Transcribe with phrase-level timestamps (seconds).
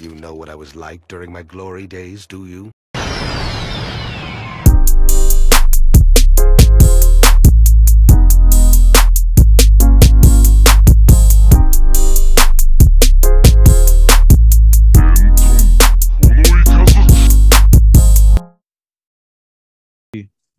[0.00, 2.70] You know what I was like during my glory days, do you?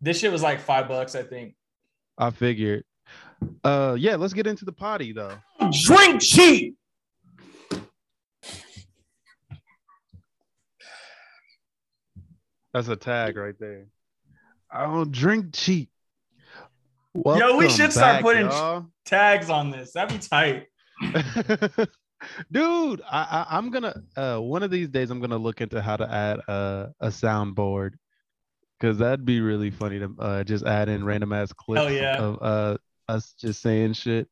[0.02, 1.54] This shit was like five bucks, I think.
[2.18, 2.84] I figured.
[3.64, 5.38] Uh, yeah, let's get into the potty though.
[5.86, 6.76] Drink cheap.
[12.72, 13.86] That's a tag right there.
[14.70, 15.90] I don't drink cheap.
[17.14, 18.86] Yo, we should start back, putting y'all.
[19.04, 19.92] tags on this.
[19.92, 20.66] That'd be tight.
[22.52, 25.96] Dude, I, I I'm gonna uh one of these days I'm gonna look into how
[25.96, 27.94] to add a a soundboard
[28.78, 32.18] because that'd be really funny to uh just add in random ass clips yeah.
[32.18, 34.28] of uh us just saying shit.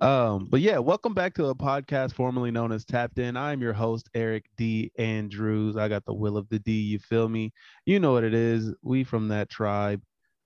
[0.00, 3.36] Um, but yeah, welcome back to a podcast formerly known as Tapped In.
[3.36, 4.90] I'm your host, Eric D.
[4.98, 5.76] Andrews.
[5.76, 7.52] I got the will of the D, you feel me?
[7.86, 8.74] You know what it is.
[8.82, 10.02] We from that tribe.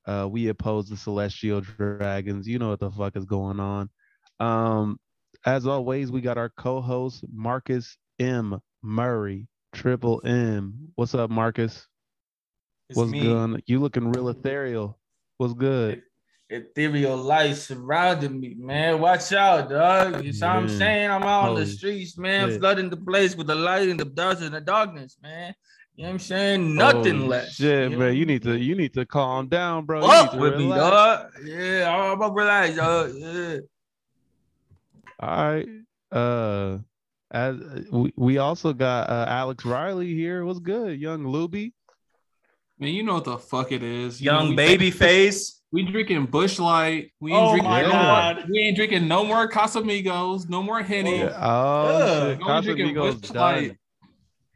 [0.07, 2.47] Uh, we oppose the celestial dragons.
[2.47, 3.89] You know what the fuck is going on.
[4.39, 4.99] Um,
[5.45, 8.61] as always, we got our co-host Marcus M.
[8.83, 10.91] Murray, Triple M.
[10.95, 11.87] What's up, Marcus?
[12.89, 13.21] It's What's me.
[13.21, 13.62] good?
[13.67, 14.99] You looking real ethereal.
[15.39, 16.03] What's good?
[16.49, 19.01] Ethereal light surrounding me, man.
[19.01, 20.23] Watch out, dog.
[20.25, 21.11] You see what I'm saying?
[21.11, 22.61] I'm out on the streets, man, shit.
[22.61, 25.55] flooding the place with the light and the dust and the darkness, man.
[25.97, 26.75] You know what I'm saying?
[26.77, 27.55] Nothing Oh, less.
[27.55, 27.99] Shit, know?
[27.99, 28.15] man.
[28.15, 30.03] You need to you need to calm down, bro.
[30.03, 31.31] You up need to with me, dog.
[31.45, 33.13] Yeah, I'm gonna relax, dog.
[33.17, 33.57] Yeah.
[35.19, 35.69] All right.
[36.13, 36.79] Uh
[37.33, 37.57] as
[37.91, 40.45] we, we also got uh, Alex Riley here.
[40.45, 41.73] What's good, young Luby?
[42.79, 44.21] Man, you know what the fuck it is.
[44.21, 45.56] You Young we- baby face.
[45.77, 47.13] We drinking Busch Light.
[47.21, 48.37] We ain't Oh drinking my no God.
[48.37, 48.45] more.
[48.49, 51.19] We ain't drinking no more Casamigos, no more Henny.
[51.19, 51.39] Yeah.
[51.39, 52.39] Oh, Ugh.
[52.39, 52.43] shit.
[52.49, 53.37] Only drinking Casamigos Bush done.
[53.55, 53.77] Light.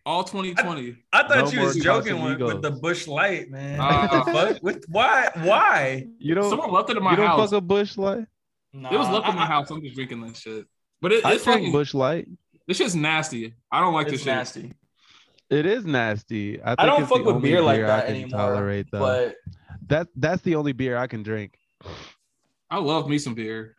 [0.07, 0.97] All 2020.
[1.13, 3.79] I thought No you was joking with, with the busch light, man.
[3.79, 4.63] Uh, what fuck?
[4.63, 5.29] With, why?
[5.35, 6.07] Why?
[6.19, 7.51] You don't Someone left it in my you don't house.
[7.51, 8.25] fuck a busch light?
[8.73, 9.71] Nah, It was left in my I- I- house.
[9.71, 10.65] I'm just drinking that shit.
[11.03, 11.73] But it, I it's drink fucking.
[11.73, 12.29] busch light.
[12.67, 13.53] This shit's nasty.
[13.71, 14.35] I don't like It's this shit.
[14.35, 14.73] nasty.
[15.51, 16.63] It is nasty.
[16.63, 18.39] I, think I don't it's fuck the with beer like I that can anymore.
[18.41, 19.01] Tolerate though.
[19.01, 19.35] But
[19.91, 21.59] that that's the only beer I can drink.
[22.71, 23.77] I love me some beer.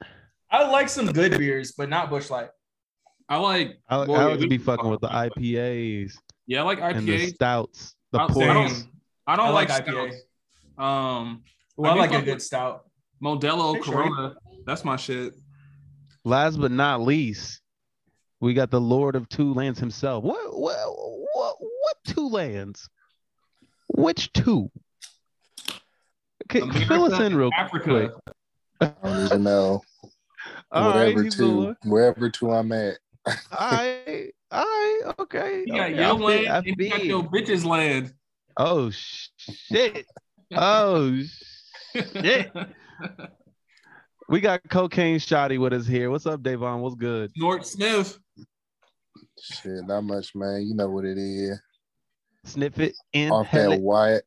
[0.50, 2.50] I like some good beers, but not Busch Light.
[3.30, 3.80] I like.
[3.90, 5.08] I, well, I yeah, like be fucking with the.
[5.08, 6.14] IPAs
[6.48, 8.88] Yeah, I like and the stouts, the I'll- I don't,
[9.28, 10.10] I don't I like, like IPA.
[10.12, 10.24] stouts.
[10.78, 11.44] Um,
[11.78, 12.86] Well, I, do like a good stout.
[13.24, 14.10] Modelo Hey, Shorty.
[14.10, 14.36] Corona.
[14.66, 15.34] That's my shit.
[16.26, 17.62] Last but not least,
[18.42, 20.24] we got the Lord of Two Lands himself.
[20.24, 20.78] What what
[21.34, 22.90] what, what two lands?
[23.88, 24.70] Which two?
[26.56, 27.84] Okay, fill us in real Africa.
[27.86, 28.12] quick.
[28.82, 29.82] I don't even know.
[30.72, 32.98] All right, whatever he's to wherever to I'm at.
[33.28, 35.64] All right, all right, okay.
[35.66, 38.14] You got okay, your I feel- land I you got your bitches land.
[38.58, 40.06] Oh shit!
[40.54, 41.22] Oh
[41.94, 42.52] shit!
[44.28, 46.10] We got cocaine shotty with us here.
[46.10, 46.82] What's up, Davon?
[46.82, 47.32] What's good?
[47.38, 48.18] Nort Sniff.
[49.42, 50.66] Shit, not much, man.
[50.68, 51.60] You know what it is.
[52.46, 53.82] Sniff it and Off that it.
[53.82, 54.22] white.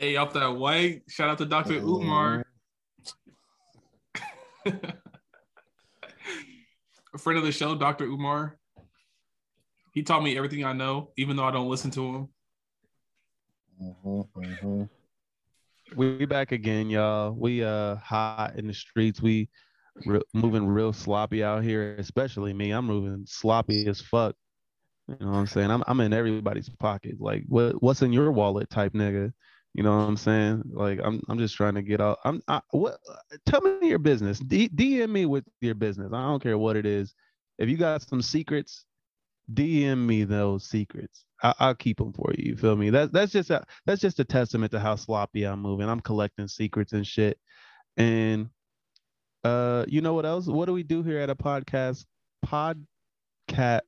[0.00, 1.02] Hey, off that white.
[1.10, 1.74] Shout out to Dr.
[1.74, 1.86] Mm-hmm.
[1.86, 2.46] Umar.
[7.12, 8.06] A friend of the show, Dr.
[8.06, 8.56] Umar.
[9.92, 12.28] He taught me everything I know, even though I don't listen to him.
[13.82, 14.88] Mhm, mhm.
[15.94, 17.32] We back again, y'all.
[17.32, 19.20] We uh hot in the streets.
[19.20, 19.50] We
[20.06, 22.70] re- moving real sloppy out here, especially me.
[22.70, 24.34] I'm moving sloppy as fuck.
[25.08, 25.70] You know what I'm saying?
[25.70, 27.16] I'm I'm in everybody's pocket.
[27.20, 29.34] Like what what's in your wallet type nigga.
[29.74, 30.64] You know what I'm saying?
[30.72, 32.18] Like I'm I'm just trying to get out.
[32.24, 32.98] I'm I, what
[33.46, 34.40] tell me your business.
[34.40, 36.10] D- DM me with your business.
[36.12, 37.14] I don't care what it is.
[37.58, 38.84] If you got some secrets,
[39.52, 41.24] DM me those secrets.
[41.42, 42.50] I, I'll keep them for you.
[42.50, 42.90] You feel me?
[42.90, 45.88] That's that's just a that's just a testament to how sloppy I'm moving.
[45.88, 47.38] I'm collecting secrets and shit.
[47.96, 48.50] And
[49.44, 50.46] uh, you know what else?
[50.46, 52.06] What do we do here at a podcast?
[52.44, 53.82] Podcast.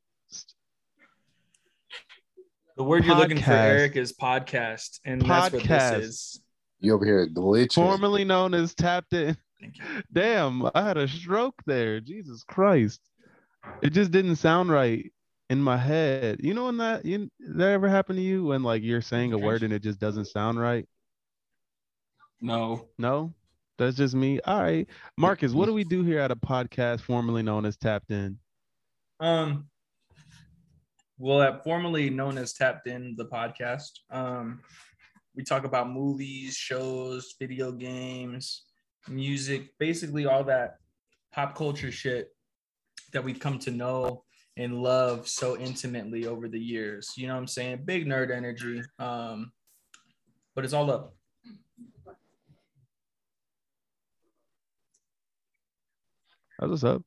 [2.77, 6.41] The word you're looking for, Eric, is podcast, and that's what this is.
[6.81, 7.75] You over here glitching.
[7.75, 9.37] formerly known as Tapped In.
[10.13, 12.01] Damn, I had a stroke there.
[12.01, 13.01] Jesus Christ.
[13.83, 15.13] It just didn't sound right
[15.51, 16.41] in my head.
[16.43, 19.39] You know when that you that ever happened to you when like you're saying a
[19.39, 20.89] word and it just doesn't sound right?
[22.41, 22.89] No.
[22.99, 23.33] No?
[23.79, 24.41] That's just me.
[24.41, 24.89] All right.
[25.17, 28.39] Marcus, what do we do here at a podcast formerly known as Tapped In?
[29.21, 29.69] Um,
[31.19, 33.91] well, formerly known as Tapped In, the podcast.
[34.11, 34.61] Um,
[35.35, 38.65] we talk about movies, shows, video games,
[39.09, 40.77] music, basically all that
[41.33, 42.29] pop culture shit
[43.13, 44.25] that we've come to know
[44.57, 47.13] and love so intimately over the years.
[47.17, 47.83] You know what I'm saying?
[47.85, 48.83] Big nerd energy.
[48.99, 49.53] Um,
[50.55, 51.15] but it's all up.
[56.59, 57.03] That's what's up.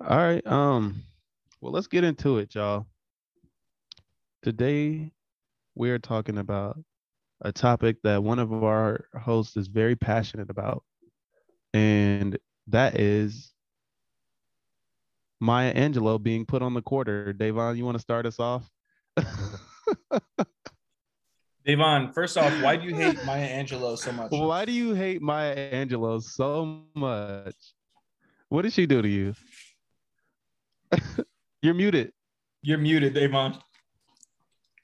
[0.00, 0.46] All right.
[0.46, 1.02] Um,
[1.60, 2.86] well, let's get into it, y'all.
[4.44, 5.10] Today
[5.74, 6.78] we're talking about
[7.40, 10.84] a topic that one of our hosts is very passionate about,
[11.72, 13.54] and that is
[15.40, 17.32] Maya Angelou being put on the quarter.
[17.32, 18.70] Davon, you want to start us off?
[21.64, 24.30] Devon, first off, why do you hate Maya Angelou so much?
[24.30, 27.56] Why do you hate Maya Angelou so much?
[28.50, 29.34] What did she do to you?
[31.62, 32.12] You're muted.
[32.60, 33.56] You're muted, Devon.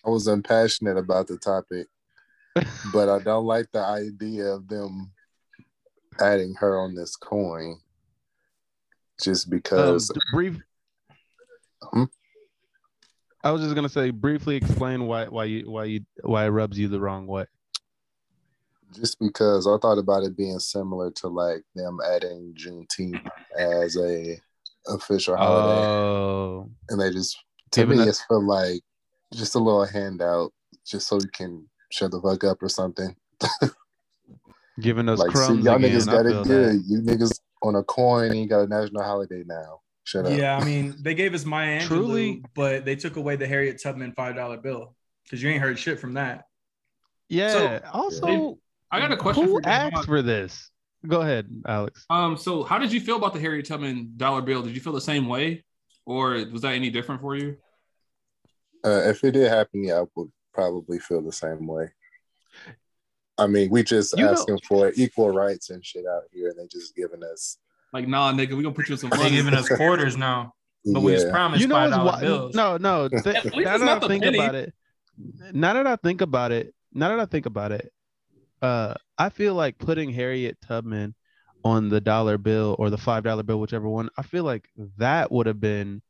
[0.04, 1.88] I was impassionate about the topic,
[2.92, 5.12] but I don't like the idea of them
[6.20, 7.80] adding her on this coin
[9.22, 10.58] just because brief.
[11.82, 12.04] Hmm?
[13.42, 16.78] I was just gonna say briefly explain why why you why you why it rubs
[16.78, 17.46] you the wrong way.
[18.92, 23.24] just because I thought about it being similar to like them adding Juneteenth
[23.56, 24.36] as a
[24.88, 27.36] official holiday, Oh, and they just
[27.72, 28.82] to Giving me it- it's for like
[29.34, 30.52] just a little handout,
[30.86, 33.14] just so you can shut the fuck up or something.
[34.80, 35.90] giving us like, see, crumbs y'all again.
[35.90, 36.46] niggas got feel it that.
[36.46, 36.82] good.
[36.86, 39.80] You niggas on a coin and you got a national holiday now.
[40.04, 40.36] Shut up.
[40.36, 43.80] Yeah, I mean, they gave us Maya Angelou, Truly- but they took away the Harriet
[43.82, 46.46] Tubman five dollar bill because you ain't heard shit from that.
[47.28, 47.80] Yeah.
[47.92, 48.58] also,
[48.90, 49.94] I got a question who for Devon.
[49.94, 50.70] asked for this?
[51.06, 52.04] Go ahead, Alex.
[52.10, 54.62] Um, so how did you feel about the Harriet Tubman dollar bill?
[54.62, 55.64] Did you feel the same way,
[56.04, 57.56] or was that any different for you?
[58.84, 61.90] Uh, if it did happen, yeah, I would probably feel the same way.
[63.38, 66.58] I mean, we just You know- asking for equal rights and shit out here, and
[66.58, 67.58] they just giving us.
[67.92, 70.54] Like, nah, nigga, we gonna put you in some They giving us quarters now,
[70.84, 71.32] but we just Yeah.
[71.32, 72.20] promised you know five what's dollar why?
[72.20, 72.54] bills.
[72.54, 73.08] No, no.
[73.24, 74.38] th- At least now it's that not I the think penny.
[74.38, 74.74] about it,
[75.52, 77.92] now that I think about it, now that I think about it,
[78.62, 81.14] uh, I feel like putting Harriet Tubman
[81.64, 84.08] on the dollar bill or the five dollar bill, whichever one.
[84.16, 84.68] I feel like
[84.98, 86.00] that would have been,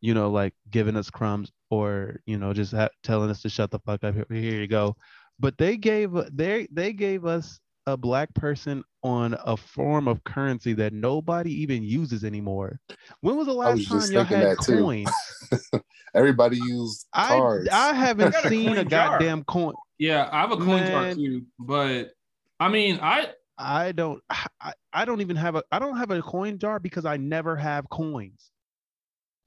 [0.00, 3.70] you know, like giving us crumbs or you know just ha- telling us to shut
[3.70, 4.14] the fuck up.
[4.14, 4.96] Here, here you go.
[5.38, 10.72] But they gave they they gave us a black person on a form of currency
[10.74, 12.80] that nobody even uses anymore.
[13.20, 15.06] When was the I was last time y'all thinking had coins?
[16.14, 17.68] Everybody use I cards.
[17.70, 19.74] I haven't got a seen coin a goddamn coin.
[19.98, 22.10] Yeah, I have a coin jar too, but
[22.58, 23.28] I mean, I
[23.58, 24.22] I don't
[24.60, 27.56] I, I don't even have a I don't have a coin jar because I never
[27.56, 28.50] have coins.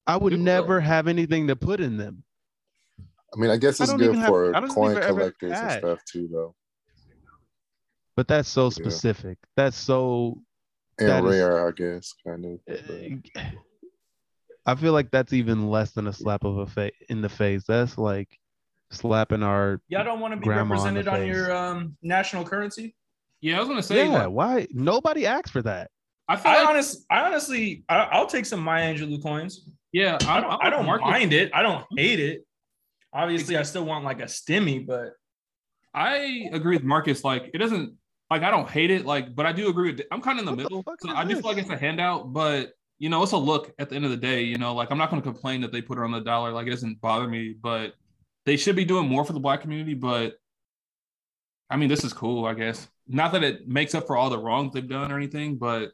[0.06, 0.82] I would Good never lord.
[0.84, 2.24] have anything to put in them.
[3.34, 6.28] I mean, I guess it's don't good even have- for coin collectors and stuff too,
[6.32, 6.54] though,
[8.16, 8.70] But that's so Yeah.
[8.70, 9.38] specific.
[9.56, 10.42] That's so
[10.98, 12.60] and That is- rare, I guess, kind of.
[13.36, 13.42] uh,
[14.66, 17.64] I feel like that's even less than a slap of a face in the face.
[17.66, 18.28] That's like
[18.90, 22.94] slapping our Y'all don't want to be Grandma on represented on your um, national currency.
[23.40, 24.24] yeah, I was gonna say, yeah.
[24.24, 25.90] like, Why nobody asked for that?
[26.28, 29.66] I feel I like, honest, I honestly, I, I'll take some Maya Angelou coins.
[29.92, 31.06] Yeah, I I'm, don't, I'm I don't Marcus.
[31.06, 31.50] mind it.
[31.54, 31.98] I don't mm-hmm.
[31.98, 32.46] hate it.
[33.12, 35.12] Obviously, I still want like a stimmy, but
[35.92, 37.24] I agree with Marcus.
[37.24, 37.94] Like, it doesn't
[38.30, 40.02] like I don't hate it, like, but I do agree with.
[40.12, 40.82] I'm kind of in the What middle.
[40.82, 43.36] fuck So is I do feel like it's a handout, but you know, it's a
[43.36, 44.42] look at the end of the day.
[44.42, 46.52] You know, like I'm not going to complain that they put her on the dollar.
[46.52, 47.94] Like, it doesn't bother me, but
[48.46, 49.94] they should be doing more for the black community.
[49.94, 50.34] But
[51.68, 52.88] I mean, this is cool, I guess.
[53.08, 55.90] Not that it makes up for all the wrongs they've done or anything, but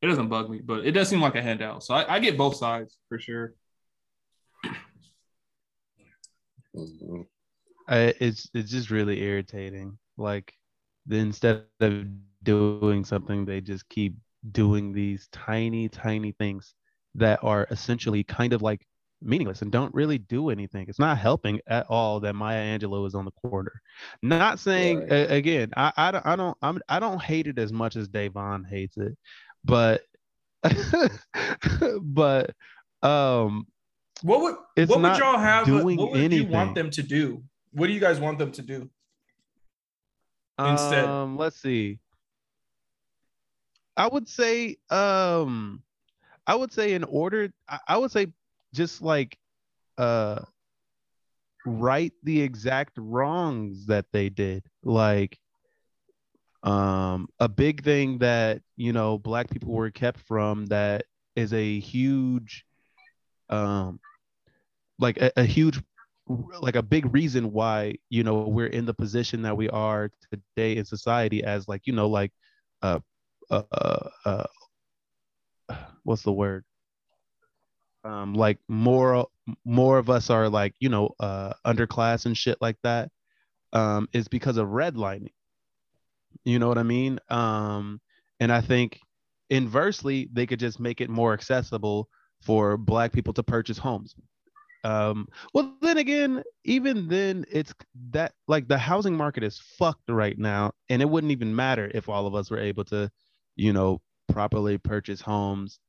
[0.00, 0.60] it doesn't bug me.
[0.64, 1.82] But it does seem like a handout.
[1.84, 3.54] So I, I get both sides for sure.
[7.88, 9.98] I, it's it's just really irritating.
[10.16, 10.52] Like,
[11.10, 12.04] instead of
[12.42, 14.14] doing something, they just keep
[14.52, 16.74] doing these tiny, tiny things
[17.14, 18.86] that are essentially kind of like
[19.20, 20.86] meaningless and don't really do anything.
[20.88, 23.72] It's not helping at all that Maya Angelou is on the corner.
[24.22, 25.12] Not saying Right.
[25.12, 28.06] a- again, I, I don't I don't I'm I don't hate it as much as
[28.06, 29.16] Davon hates it,
[29.68, 30.02] but
[32.02, 32.50] but
[33.02, 33.66] um
[34.22, 35.66] what would It's what would y'all have?
[35.66, 37.42] doing What would you want them to do?
[37.72, 38.90] What do you guys want them to do?
[40.58, 41.04] Instead.
[41.04, 42.00] Um, let's see.
[43.96, 45.82] I would say, um,
[46.46, 48.28] I would say in order, I, I would say
[48.74, 49.38] just like,
[49.98, 50.40] uh,
[51.66, 54.64] right the exact wrongs that they did.
[54.82, 55.38] Like,
[56.62, 61.04] um, a big thing that you know black people were kept from that
[61.36, 62.64] is a huge,
[63.48, 64.00] um,
[64.98, 65.80] like a, a huge
[66.60, 70.76] like a big reason why you know we're in the position that we are today
[70.76, 72.32] in society as like you know like
[72.82, 72.98] uh
[73.50, 74.44] uh uh, uh
[76.02, 76.64] what's the word?
[78.04, 79.26] Um like more
[79.64, 83.10] more of us are like you know uh underclass and shit like that
[83.72, 85.32] um is because of redlining
[86.44, 87.18] you know what i mean?
[87.28, 88.00] Um
[88.40, 89.00] and i think
[89.50, 92.08] inversely they could just make it more accessible
[92.42, 94.14] for black people to purchase homes.
[94.84, 97.74] Um well then again even then it's
[98.10, 102.08] that like the housing market is fucked right now and it wouldn't even matter if
[102.08, 103.10] all of us were able to
[103.56, 105.80] you know properly purchase homes.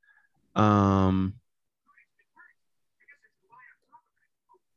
[0.56, 1.36] Um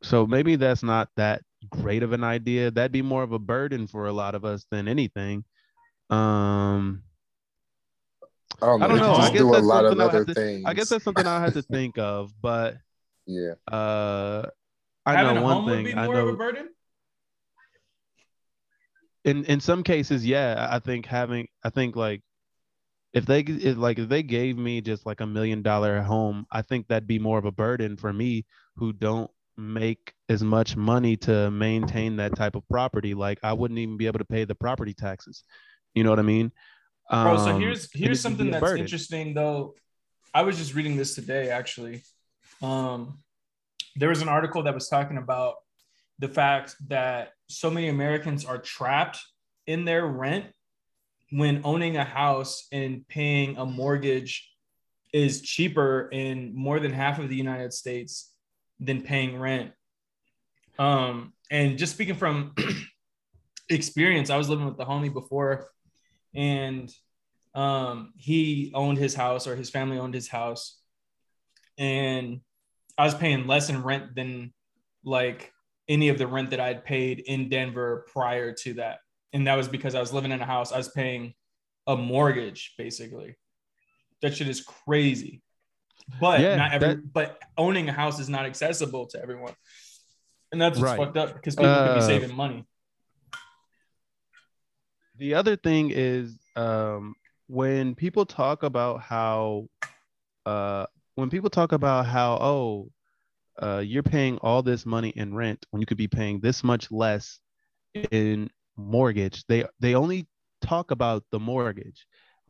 [0.02, 2.71] so maybe that's not that great of an idea.
[2.71, 5.45] That'd be more of a burden for a lot of us than anything
[6.12, 7.02] um
[8.61, 8.85] I don't know.
[8.85, 9.12] I don't you know.
[9.14, 10.62] I guess do a that's lot of something I'll other have to- things.
[10.66, 12.76] i guess that's something i had to think of but
[13.26, 13.54] yeah.
[13.71, 14.49] uh
[15.07, 16.69] i Having know one home would thing be i more of a know burden.
[19.25, 22.23] in in some cases yeah i think having i think like
[23.12, 26.62] if they if like if they gave me just like a million dollar home i
[26.62, 28.45] think that'd be more of a burden for me
[28.76, 33.78] who don't make as much money to maintain that type of property like i wouldn't
[33.78, 35.45] even be able to pay the property taxes
[35.95, 36.51] you know what i mean
[37.11, 38.81] Bro, so Um, here's here's something that's burden.
[38.81, 39.75] interesting though.
[40.33, 42.03] I was just reading this today actually.
[42.63, 43.19] Um,
[43.97, 45.57] there was an article that was talking about
[46.19, 49.19] the fact that so many Americans are trapped
[49.67, 50.47] in their rent
[51.31, 54.51] when owning a house and paying a mortgage
[55.13, 58.33] is cheaper in more than half of the United States
[58.81, 59.73] than paying rent.
[60.79, 62.55] Um, and just speaking from
[63.69, 65.69] experience, I was living with the homie before,
[66.35, 66.93] and
[67.55, 70.81] um, he owned his house or his family owned his house,
[71.79, 72.41] and
[72.99, 74.53] I was paying less in rent than
[75.05, 75.53] like
[75.89, 78.99] any of the rent that I'd paid in Denver prior to that,
[79.33, 80.73] and that was because I was living in a house.
[80.73, 81.35] I was paying
[81.87, 83.37] a mortgage basically.
[84.23, 85.43] That shit is crazy.
[86.21, 89.55] But Yeah, not every that- but owning a house is not accessible to everyone.
[90.53, 90.97] And that's what's Right.
[91.07, 92.65] fucked up because people could be Uh, saving money.
[95.19, 97.14] The other thing is um
[97.49, 99.66] when people talk about how
[100.47, 102.90] uh when people talk about how oh
[103.61, 106.90] uh you're paying all this money in rent when you could be paying this much
[106.90, 107.38] less
[108.11, 110.26] in mortgage they they only
[110.62, 112.07] talk about the mortgage.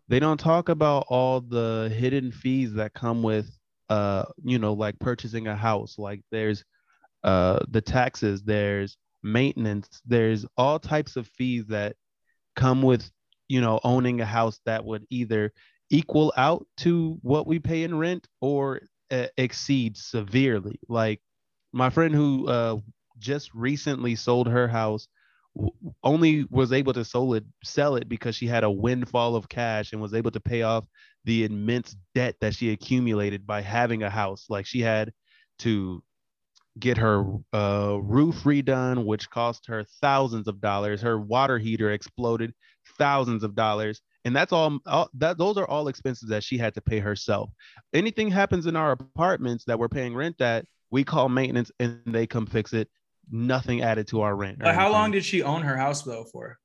[0.08, 3.50] They don't talk about all the hidden fees that come with
[3.88, 5.98] uh you know like purchasing a house.
[5.98, 6.62] Like there's
[7.24, 11.94] uh the taxes there's maintenance there's all types of fees that
[12.56, 13.10] come with
[13.48, 15.52] you know owning a house that would either
[15.90, 18.80] equal out to what we pay in rent or
[19.10, 20.80] uh, exceed severely.
[20.88, 21.20] Like
[21.72, 22.78] my friend who uh,
[23.18, 25.06] just recently sold her house
[26.02, 29.92] only was able to sell it sell it because she had a windfall of cash
[29.92, 30.84] and was able to pay off
[31.24, 34.46] the immense debt that she accumulated by having a house.
[34.48, 35.12] Like she had
[35.58, 36.02] to
[36.78, 41.02] get her uh, roof redone, which cost her thousands of dollars.
[41.02, 42.54] Her water heater exploded,
[42.98, 45.10] thousands of dollars, and that's all, all.
[45.14, 47.50] That those are all expenses that she had to pay herself.
[47.92, 52.26] Anything happens in our apartments that we're paying rent at, we call maintenance, and they
[52.26, 52.88] come fix it.
[53.30, 54.58] Nothing added to our rent.
[54.60, 56.58] But how long did she own her house though for?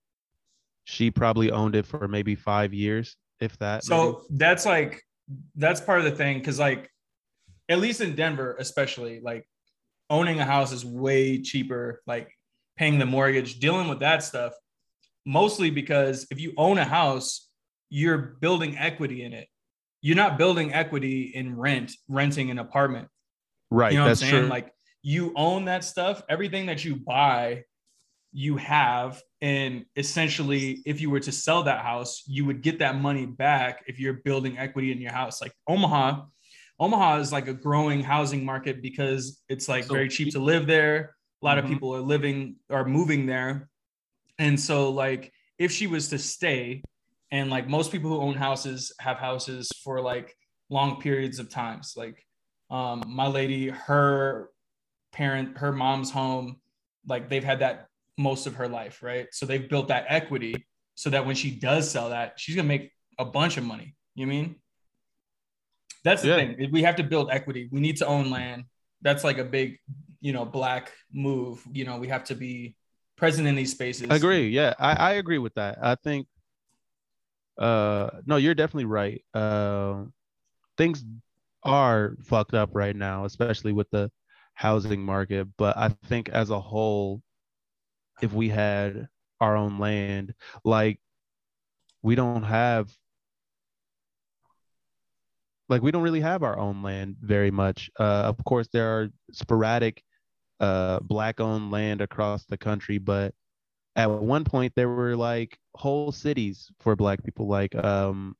[0.89, 3.83] she probably owned it for maybe five years, if that?
[3.83, 5.03] So that's like
[5.55, 6.89] that's part of the thing because like
[7.67, 9.45] at least in Denver, especially like
[10.09, 12.01] owning a house is way cheaper.
[12.07, 12.31] Like
[12.77, 14.53] paying the mortgage, dealing with that stuff,
[15.25, 17.49] mostly because if you own a house,
[17.89, 19.47] you're building equity in it.
[20.01, 23.07] You're not building equity in rent, renting an apartment.
[23.71, 23.91] right.
[23.91, 24.33] You know what I'm that's saying?
[24.33, 24.47] true.
[24.47, 24.71] Like
[25.01, 26.21] you own that stuff.
[26.29, 27.63] Everything that you buy,
[28.31, 29.21] you have.
[29.41, 33.83] And essentially, if you were to sell that house, you would get that money back
[33.87, 35.41] if you're building equity in your house.
[35.41, 36.25] Like Omaha,
[36.79, 40.67] Omaha is like a growing housing market because it's like So- very cheap to live
[40.67, 41.15] there.
[41.41, 41.63] A lot Mhm.
[41.63, 43.69] of people are living are moving there.
[44.39, 46.83] And so like if she was to stay
[47.31, 50.35] and like most people who own houses have houses for like
[50.69, 51.93] long periods of times.
[51.95, 52.23] Like
[52.69, 54.49] um my lady, her
[55.13, 56.61] parent, her mom's home,
[57.07, 59.27] like they've had that most of her life, right?
[59.31, 60.65] So they've built that equity
[60.95, 63.95] so that when she does sell that, she's gonna make a bunch of money.
[64.15, 64.55] You mean?
[66.03, 66.35] That's the Yeah.
[66.37, 66.71] thing.
[66.71, 67.69] We have to build equity.
[67.71, 68.65] We need to own land.
[69.01, 69.79] That's like a big,
[70.21, 71.63] you know, black move.
[71.71, 72.75] You know, we have to be
[73.15, 74.09] present in these spaces.
[74.09, 74.49] I agree.
[74.49, 75.79] Yeah, I, I agree with that.
[75.81, 76.27] I think
[77.57, 79.23] uh no, you're definitely right.
[79.33, 80.05] Uh,
[80.77, 81.03] things
[81.63, 84.11] are fucked up right now, especially with the
[84.53, 85.47] housing market.
[85.57, 87.21] But I think as a whole,
[88.21, 89.07] if we had
[89.41, 90.99] our own land, like
[92.03, 92.91] we don't have
[95.69, 97.89] like we don't really have our own land very much.
[97.99, 100.03] Uh, of course, there are sporadic
[100.59, 103.33] uh, black-owned land across the country, but
[103.95, 108.35] at one point there were like whole cities for black people, like um,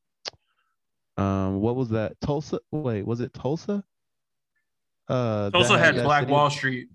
[1.17, 2.19] um, what was that?
[2.21, 2.59] Tulsa?
[2.71, 3.83] Wait, was it Tulsa?
[5.07, 6.87] Uh, Tulsa that- had Black city- Wall Street.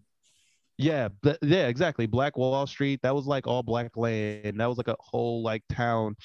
[0.79, 2.07] Yeah, but yeah, exactly.
[2.07, 3.01] Black Wall Street.
[3.03, 4.59] That was like all black land.
[4.59, 6.17] That was like a whole like town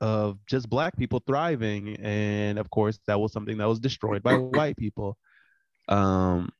[0.00, 4.34] of just black people thriving, and of course, that was something that was destroyed by
[4.36, 5.16] white people.
[5.88, 6.50] Um,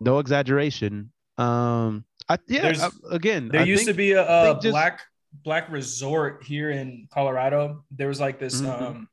[0.00, 1.12] no exaggeration.
[1.38, 2.72] Um, I yeah.
[2.80, 4.22] I- again, There I used think- to be a,
[4.52, 5.00] a just- black
[5.44, 7.84] black resort here in Colorado.
[7.90, 8.82] There was like this Mhm.
[8.82, 9.08] um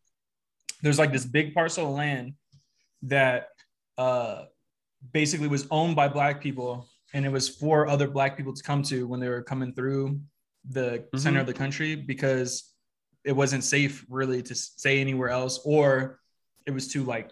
[0.81, 2.33] there's like this big parcel of land
[3.03, 3.49] that
[3.97, 4.45] uh
[5.13, 8.81] basically was owned by black people and it was for other black people to come
[8.83, 10.19] to when they were coming through
[10.69, 11.41] the center Mhm.
[11.41, 12.73] of the country because
[13.27, 16.19] it wasn't safe really to stay anywhere else or
[16.65, 17.29] it was too like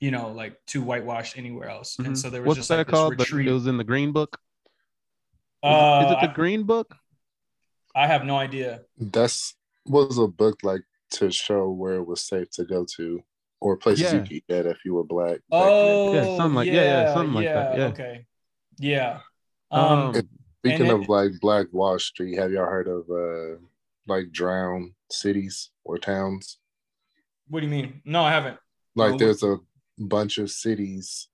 [0.00, 2.06] you know like too whitewashed anywhere else Mhm.
[2.06, 3.18] and so there was What's just that like called?
[3.18, 4.38] this retreat it was in the Green Book.
[5.64, 6.94] Is, uh, it, is it the I- Green Book?
[7.96, 10.82] I have no idea That's was a book like
[11.18, 13.20] to show where it was safe to go to
[13.60, 15.40] or places you could get if you were black.
[15.50, 16.14] Oh.
[16.14, 17.86] Yeah, something like- yeah, yeah, something like that, yeah.
[17.86, 18.26] Okay.
[18.78, 19.20] Yeah.
[19.72, 20.14] Um, Um,
[20.60, 23.58] Speaking and of like Black Wall Street, have y'all heard of uh
[24.06, 26.58] like drowned cities or towns?
[27.50, 28.02] what do you mean?
[28.04, 28.58] No, I haven't.
[28.94, 29.16] Like No.
[29.18, 29.56] there's a
[29.98, 31.28] bunch of cities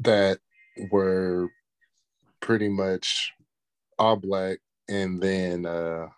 [0.00, 0.38] that
[0.90, 1.48] were
[2.40, 3.32] pretty much
[3.98, 6.08] all black and then uh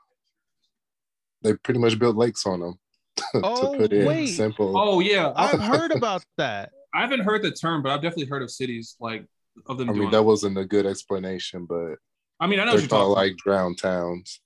[1.42, 2.78] they pretty much built lakes on them
[3.34, 4.28] to Oh, put it wait.
[4.28, 4.72] simple.
[4.76, 6.70] Oh yeah, I, I've heard about that.
[6.94, 9.26] I haven't heard the term, but I've definitely heard of cities like
[9.66, 10.02] of them I doing.
[10.04, 11.96] mean, that wasn't a good explanation, but
[12.40, 12.88] I mean, I know they're what you're talking.
[12.88, 13.22] called about.
[13.22, 14.40] like drowned towns.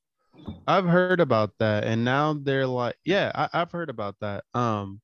[0.67, 4.45] I've heard about that, and now they're like, yeah, I, I've heard about that.
[4.55, 5.01] Um,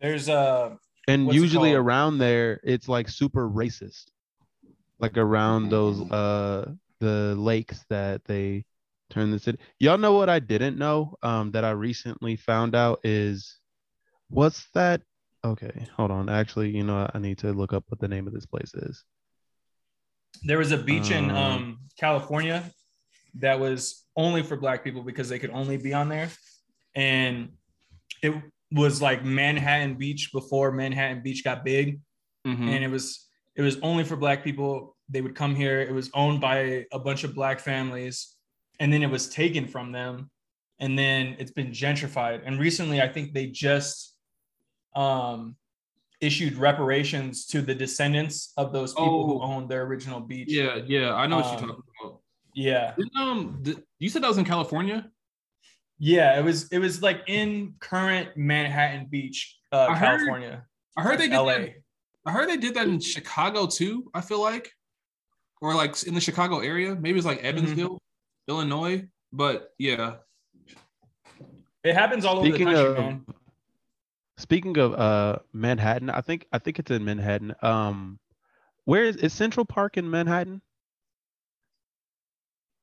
[0.00, 0.78] There's a
[1.08, 4.04] and usually around there, it's like super racist,
[4.98, 8.64] like around those uh the lakes that they
[9.10, 9.58] turn the city.
[9.78, 11.16] Y'all know what I didn't know?
[11.22, 13.58] Um, that I recently found out is,
[14.28, 15.02] what's that?
[15.44, 16.30] Okay, hold on.
[16.30, 19.04] Actually, you know, I need to look up what the name of this place is.
[20.42, 22.70] there was a beach in Um, um California
[23.38, 26.28] that was only for black people because they could only be on there.
[26.94, 27.50] And
[28.22, 28.32] it
[28.72, 32.00] was like Manhattan Beach before Manhattan Beach got big.
[32.46, 32.68] Mhm.
[32.68, 36.10] and it was it was only for black people they would come here it was
[36.12, 38.36] owned by a bunch of black families
[38.80, 40.30] and then it was taken from them
[40.78, 44.14] and then it's been gentrified and recently i think they just
[44.94, 45.56] um
[46.20, 49.46] issued reparations to the descendants of those people who Oh.
[49.54, 51.84] owned their original beach Yeah, yeah, I know what Um, you're talking about.
[52.54, 55.10] Yeah Didn't, um, th- you said that was in California.
[55.98, 60.64] yeah it was it was like in current manhattan beach uh I heard- california
[60.96, 61.70] I heard they did la that.
[62.26, 64.08] I heard they did that in Chicago too.
[64.14, 64.70] I feel like,
[65.60, 66.94] or like in the Chicago area.
[66.94, 67.46] Maybe it's like Mm-hmm.
[67.58, 67.98] Evansville,
[68.48, 69.04] Illinois.
[69.32, 70.16] But yeah,
[71.82, 73.24] it happens all over the Speaking country of man
[74.38, 77.54] speaking of uh Manhattan, I think I think it's in Manhattan.
[77.60, 78.18] Um,
[78.84, 80.62] where is is Central Park in Manhattan?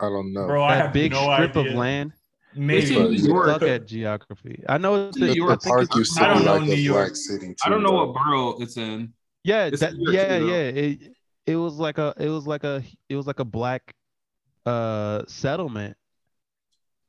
[0.01, 0.47] I don't know.
[0.47, 1.71] bro i that have big no strip idea.
[1.71, 2.11] of land.
[2.55, 3.47] maybe It's in New York.
[3.47, 4.63] Suck at geography.
[4.67, 5.51] I know it's New in- York.
[5.51, 7.15] I the think park it's- used to I don't know like New York.
[7.15, 7.55] city too.
[7.65, 8.05] I don't know though.
[8.11, 9.13] what borough it's in.
[9.43, 10.51] Yeah, It's that, York yeah, too, though.
[10.51, 10.63] yeah.
[10.83, 10.99] It,
[11.47, 13.93] it was like a it was like a it was like a black
[14.65, 15.97] uh settlement.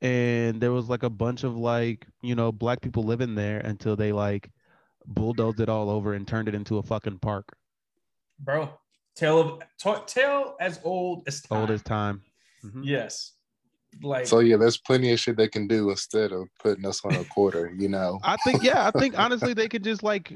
[0.01, 3.95] And there was like a bunch of like, you know, black people living there until
[3.95, 4.49] they like
[5.05, 7.53] bulldozed it all over and turned it into a fucking park.
[8.39, 8.69] bro.
[9.15, 11.59] Tale of ta- tale as old as time.
[11.59, 12.21] Old as time.
[12.63, 12.81] Mhm.
[12.83, 13.33] Yes,
[14.01, 17.13] like So yeah, there's plenty of shit they can do instead of putting us on
[17.15, 17.73] a quarter.
[17.77, 20.35] You know, I think yeah, I think honestly they could just like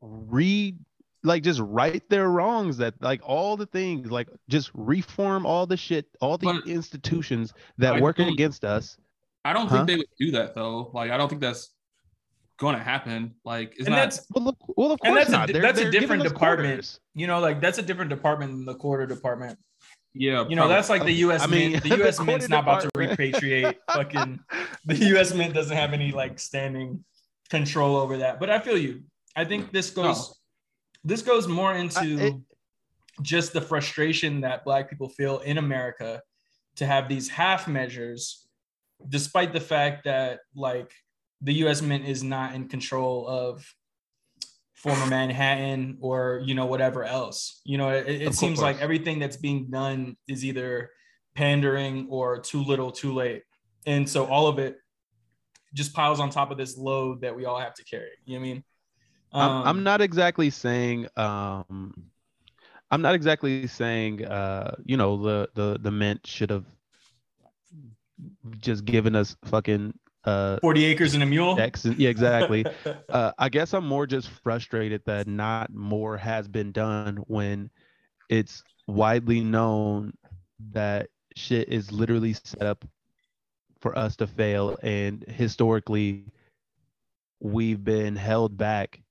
[0.00, 0.78] read
[1.22, 5.76] like just right their wrongs that like all the things like just reform all the
[5.76, 8.98] shit all the But institutions that I work against us
[9.46, 9.76] I don't Huh?
[9.76, 10.90] think they would do that though.
[10.94, 11.70] Like I don't think that's
[12.58, 13.34] going to happen.
[13.44, 13.96] Like it's and not.
[13.96, 15.90] that's well, look, well of And course that's a not di- They're- that's a they're
[15.92, 16.68] giving different department.
[16.76, 17.00] quarters.
[17.14, 19.58] you know, like that's a different department than the quarter department.
[20.14, 21.42] Yeah, You know, that's like the U.S.
[21.42, 21.82] I mean, mint.
[21.82, 22.16] The the U.S.
[22.16, 23.76] quarter mint's not about to repatriate.
[23.92, 24.38] fucking
[24.84, 25.34] the U.S.
[25.34, 27.04] mint doesn't have any like standing
[27.50, 28.38] control over that.
[28.38, 29.02] But I feel you.
[29.34, 29.72] I think mm.
[29.72, 30.38] this goes.
[31.02, 32.34] This goes more into I- it-
[33.22, 36.20] just the frustration that Black people feel in America
[36.76, 38.48] to have these half measures,
[39.08, 40.92] despite the fact that like
[41.40, 41.82] the U.S.
[41.82, 43.64] Mint is not in control of
[44.84, 47.62] former Manhattan or you know whatever else.
[47.64, 50.90] You know, it, it seems like everything that's being done is either
[51.34, 53.44] pandering or too little, too late,
[53.86, 54.76] and so all of it
[55.72, 58.10] just piles on top of this load that we all have to carry.
[58.26, 58.64] You know what I mean?
[59.32, 61.94] I'm, Um, I'm not exactly saying um
[62.90, 66.66] I'm not exactly saying uh you know the the the mint should have
[68.58, 69.94] just given us fucking
[70.24, 71.56] uh 40 acres and a mule.
[71.58, 72.64] Yeah exactly.
[73.08, 77.70] Uh I guess I'm more just frustrated that not more has been done when
[78.28, 80.14] it's widely known
[80.72, 82.84] that shit is literally set up
[83.80, 86.24] for us to fail and historically
[87.40, 89.02] we've been held back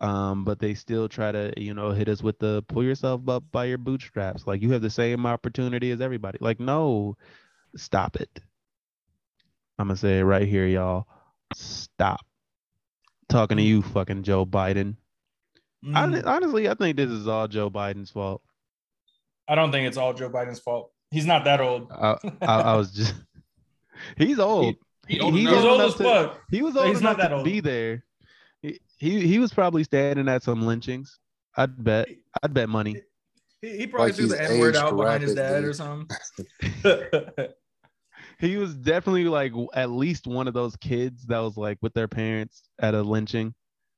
[0.00, 3.44] um but they still try to you know hit us with the pull yourself up
[3.52, 4.46] by your bootstraps.
[4.46, 6.38] Like you have the same opportunity as everybody.
[6.40, 7.16] Like no
[7.76, 8.40] stop it
[9.82, 11.06] i'm gonna say it right here y'all
[11.54, 12.20] stop
[13.28, 14.96] talking to you fucking joe biden
[15.84, 18.40] Mm, Hon- honestly i think this is all joe biden's fault
[19.48, 20.92] I don't think it's all Joe Biden's fault.
[21.10, 21.90] He's not that old.
[21.90, 23.12] i, I, I was just
[24.16, 24.76] he's old
[25.08, 25.48] He old He's.
[25.48, 26.40] He's old old as to- fuck.
[26.48, 27.44] He was old he's enough not that to old.
[27.44, 28.04] be there.
[28.62, 31.18] He, he he was probably standing at some lynchings.
[31.56, 32.08] I'd bet.
[32.42, 33.02] I'd bet money.
[33.60, 35.68] He, he probably Like threw the N word out behind his dad rapidly.
[35.70, 36.16] or something.
[38.42, 42.08] He was definitely like at least one of those kids that was like with their
[42.08, 43.54] parents at a lynching.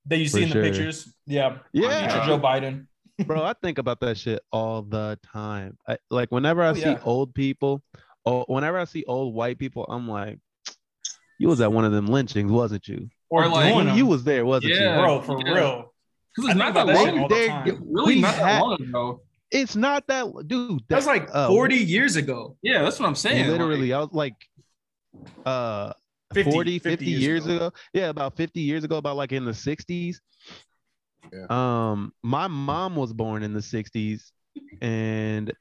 [0.06, 1.12] that you see For in the pictures.
[1.26, 1.58] Yeah.
[1.72, 2.86] Yeah, Future Joe Biden.
[3.26, 3.42] bro.
[3.42, 5.78] I think about that shit all the time.
[5.88, 7.00] I, like whenever I Oh, see yeah.
[7.04, 7.82] old people,
[8.26, 10.38] oh, whenever I see old white people, I'm like,
[11.38, 13.08] you was at one of them lynchings, wasn't you?
[13.30, 14.96] Or Or like- You, you was there, wasn't Yeah.
[14.96, 15.00] you?
[15.02, 15.54] bro, for Yeah.
[15.54, 15.94] real.
[16.36, 17.28] Because it's not that that long shit ago.
[17.64, 19.20] the Really We not that had- long ago.
[19.54, 20.82] It's not that, dude.
[20.88, 22.56] That was like uh, 40 years ago.
[22.60, 23.48] Yeah, that's what I'm saying.
[23.48, 24.34] literally Like, i was like
[25.46, 25.92] uh
[26.34, 27.56] 50, 40 50, 50 years years, ago.
[27.66, 27.72] ago.
[27.92, 30.16] yeah about 50 years ago about like in the 60s
[31.32, 31.46] Yeah.
[31.92, 34.32] um my mom was born in the 60s
[34.82, 35.52] and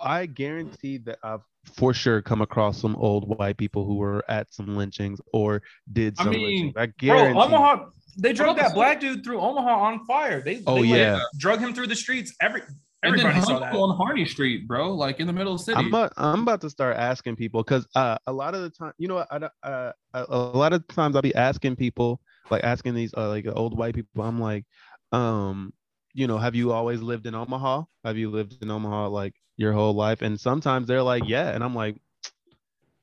[0.00, 1.42] i guarantee that i've
[1.76, 6.16] for sure come across some old white people who were at some lynchings or did
[6.16, 7.84] some I some mean, lynchings i Bro, guarantee Omaha,
[8.16, 10.40] they drug that black dude through Omaha on fire.
[10.40, 11.20] They, Oh, they, like, yeah.
[11.38, 12.34] drug him through the streets.
[12.40, 12.62] Every
[13.04, 13.74] and then everybody saw that.
[13.74, 15.78] on Harney Street, bro, like in the middle of the city.
[15.78, 18.92] I'm about, I'm about to start asking people because uh, a lot of the time,
[18.96, 22.20] you know, I, uh, a, a lot of times I'll be asking people,
[22.50, 24.22] like asking these uh, like old white people.
[24.22, 24.64] I'm like,
[25.10, 25.72] um,
[26.14, 27.82] you know, have you always lived in Omaha?
[28.04, 30.22] Have you lived in Omaha like your whole life?
[30.22, 31.96] And sometimes they're like, yeah, and I'm like,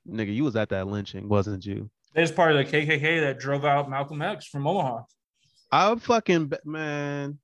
[0.07, 1.89] nigga, you was at that lynching, wasn't you?
[2.13, 5.03] There's part of the KKK that drove out Malcolm X from Omaha.
[5.71, 7.37] I would fucking bet, man.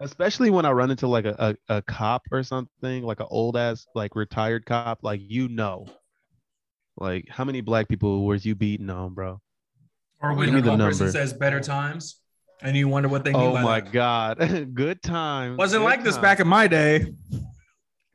[0.00, 3.56] Especially when I run into like a, a, a cop or something, like an old
[3.56, 5.86] ass like retired cop, like you know,
[6.96, 9.40] like how many black people was you beating on, bro?
[10.20, 12.20] Or when me the the person says better times,
[12.62, 13.92] and you wonder what they mean Oh by my that.
[13.92, 15.58] god, good times.
[15.58, 17.12] Wasn't good like this back in my day.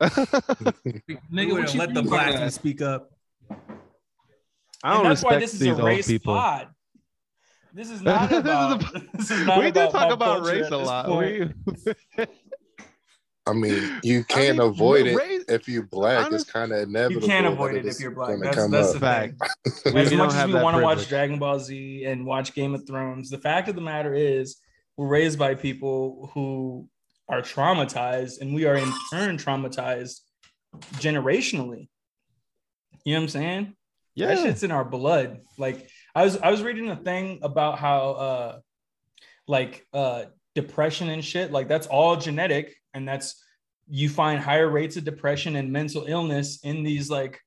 [0.02, 3.10] Nigga, wouldn't let the mean black speak up.
[4.84, 6.34] I don't and that's why respect this is these a old race people.
[6.34, 6.68] pod.
[7.72, 8.82] This is not This is about.
[8.94, 11.06] a- this is not we did about talk about race a lot.
[13.46, 16.24] I mean, you can't mean, avoid it race- if you're black.
[16.26, 17.20] honest- it's kind of inevitable.
[17.22, 18.38] You can't avoid it if you're black.
[18.40, 18.94] That's, come that's up.
[18.94, 19.34] the Fact.
[19.94, 21.08] We As much as have we want to watch.
[21.08, 24.56] Dragon Ball Z and watch Game of Thrones, the fact of the matter is,
[24.96, 26.88] we're raised by people who
[27.28, 30.20] are traumatized, and we are in turn traumatized
[30.94, 31.88] generationally.
[33.04, 33.76] You know what I'm saying?
[34.16, 35.40] That yeah, shit's in our blood.
[35.58, 38.58] Like I was I was reading a thing about how uh
[39.48, 40.24] like uh
[40.54, 43.42] depression and shit, like that's all genetic and that's
[43.88, 47.40] you find higher rates of depression and mental illness in these like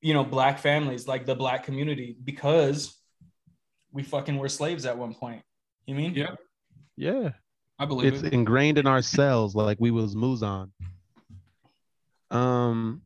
[0.00, 2.96] you know black families, like the black community because
[3.90, 5.42] we fucking were slaves at one point.
[5.86, 6.14] You mean?
[6.14, 6.36] Yeah,
[6.96, 7.30] yeah.
[7.80, 8.32] I believe It's it.
[8.32, 10.70] ingrained in our cells, like we was Muzan.
[12.30, 13.02] Um,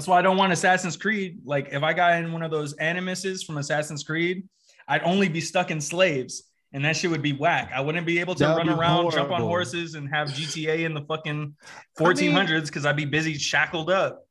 [0.00, 1.40] That's why I don't want Assassin's Creed.
[1.44, 4.48] Like, if I got in one of those animuses from Assassin's Creed,
[4.88, 7.70] I'd only be stuck in slaves, and that shit would be whack.
[7.74, 10.94] I wouldn't be able to That'd run around, jump on horses, and have GTA in
[10.94, 11.54] the fucking
[11.98, 14.26] I mean- 1400s because I'd be busy shackled up.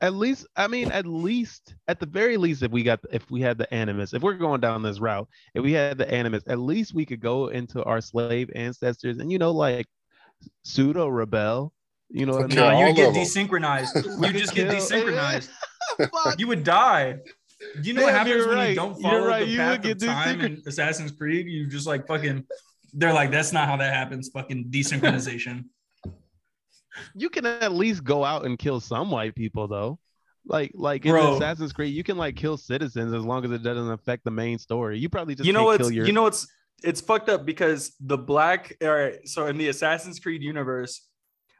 [0.00, 3.40] at least I mean, at least at the very least, if we got if we
[3.40, 6.60] had the animus, if we're going down this route, if we had the animus, at
[6.60, 9.86] least we could go into our slave ancestors and you know, like
[10.62, 11.72] pseudo rebel.
[12.12, 12.56] You know what I mean?
[12.56, 14.22] No, you get desynchronized.
[14.32, 15.48] You just get desynchronized.
[16.38, 17.18] You would die.
[17.82, 18.70] You know what happens when right.
[18.70, 19.44] you don't You're follow right.
[19.44, 21.46] the You path would of get time in Assassin's Creed?
[21.46, 22.44] You just like fucking.
[22.94, 24.30] They're like, that's not how that happens.
[24.32, 25.64] Fucking desynchronization.
[27.14, 29.98] You can at least go out and kill some white people though.
[30.44, 31.36] Like like in Bro.
[31.36, 34.58] Assassin's Creed, you can like kill citizens as long as it doesn't affect the main
[34.58, 34.98] story.
[34.98, 36.46] You probably just you know can't what's kill your you know what's
[36.82, 41.08] it's fucked up because the black all right so in the assassin's creed universe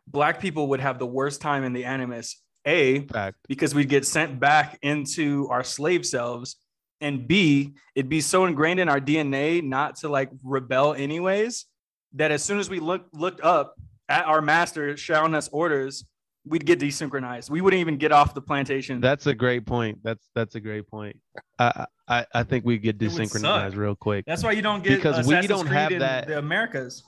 [0.06, 3.36] black people would have the worst time in the animus a fact.
[3.48, 6.56] because we'd get sent back into our slave selves
[7.00, 11.66] and B, it'd be so ingrained in our DNA not to like rebel anyways
[12.14, 13.74] that as soon as we look looked up
[14.08, 16.04] at our master shouting us orders,
[16.46, 17.50] we'd get desynchronized.
[17.50, 19.00] We wouldn't even get off the plantation.
[19.00, 19.98] That's a great point.
[20.04, 21.16] That's that's a great point.
[21.58, 24.24] I I, I think we get desynchronized real quick.
[24.26, 27.02] That's why you don't get Because uh, we don't Creed have that- the Americas.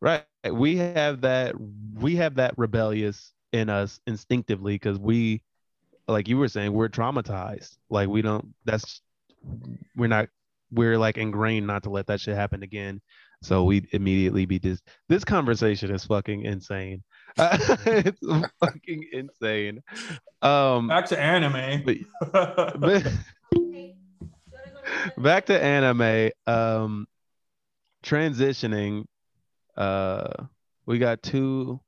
[0.00, 0.24] Right.
[0.50, 1.54] We have that
[1.94, 5.42] we have that rebellious in us instinctively because we
[6.08, 7.76] like you were saying, we're traumatized.
[7.90, 9.00] Like we don't that's
[9.96, 10.28] we're not
[10.70, 13.00] we're like ingrained not to let that shit happen again.
[13.42, 17.02] So we immediately be dis this conversation is fucking insane.
[17.38, 18.20] it's
[18.60, 19.82] fucking insane.
[20.42, 21.84] Um Back to anime.
[22.32, 23.12] but- but-
[25.18, 27.06] back to anime um
[28.04, 29.04] transitioning
[29.76, 30.44] uh
[30.86, 31.80] we got two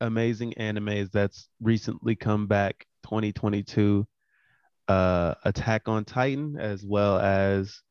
[0.00, 4.06] amazing animes that's recently come back 2022
[4.88, 7.82] uh attack on titan as well as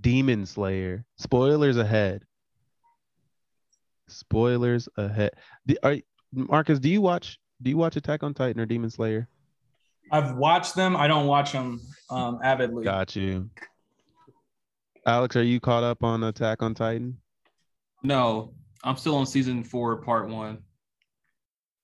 [0.00, 2.24] demon slayer spoilers ahead
[4.08, 5.30] spoilers ahead
[5.66, 5.96] the, are,
[6.32, 9.28] marcus do you watch do you watch attack on titan or demon slayer
[10.12, 10.94] I've watched them.
[10.94, 12.84] I don't watch them um, avidly.
[12.84, 13.48] Got you.
[15.06, 17.16] Alex, are you caught up on Attack on Titan?
[18.02, 20.58] No, I'm still on season four, part one.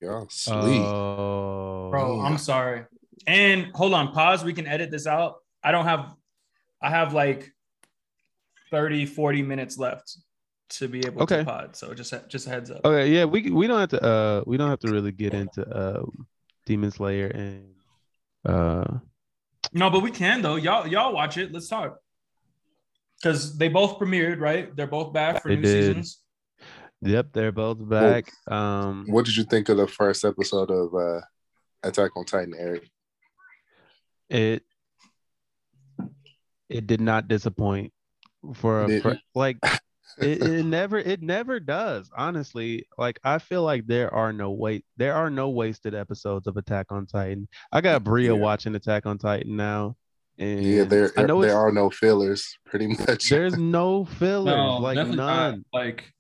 [0.01, 0.83] Y'all Uh, sleep.
[0.83, 2.85] Oh, Bro, I'm sorry.
[3.27, 4.45] And hold on, pause.
[4.45, 5.37] We can edit this out.
[5.63, 6.15] I don't have,
[6.81, 7.53] I have like
[8.71, 10.17] 30, 40 minutes left
[10.71, 11.39] to be able Okay.
[11.39, 11.77] to pod.
[11.77, 12.81] So just, just a heads up.
[12.85, 13.11] okay.
[13.11, 16.27] Yeah, we we don't have to uh we don't have to really get into um
[16.67, 17.75] Demon Slayer and
[18.45, 18.99] uh
[19.73, 20.57] No, but we can though.
[20.57, 21.53] Y'all, y'all watch it.
[21.53, 21.99] Let's talk.
[23.21, 24.75] Because they both premiered, right?
[24.77, 25.73] They're both back for They new did.
[25.97, 26.21] seasons.
[27.03, 28.31] yep, they're both back.
[28.51, 31.21] Um What did you think of the first episode of uh,
[31.83, 32.89] Attack on Titan, Eric?
[34.31, 34.63] it
[36.69, 37.93] it did not disappoint
[38.55, 39.21] for a Didn't?
[39.35, 39.57] like
[40.19, 44.85] it, it never it never does honestly like i feel like there are no wait
[44.99, 48.41] there are no wasted episodes of attack on titan i got bria Yeah.
[48.41, 49.97] watching attack on titan now
[50.39, 53.29] and Yeah, there i know there are no fillers, pretty much.
[53.29, 55.51] there's no fillers No, like definitely not.
[55.51, 56.13] none Like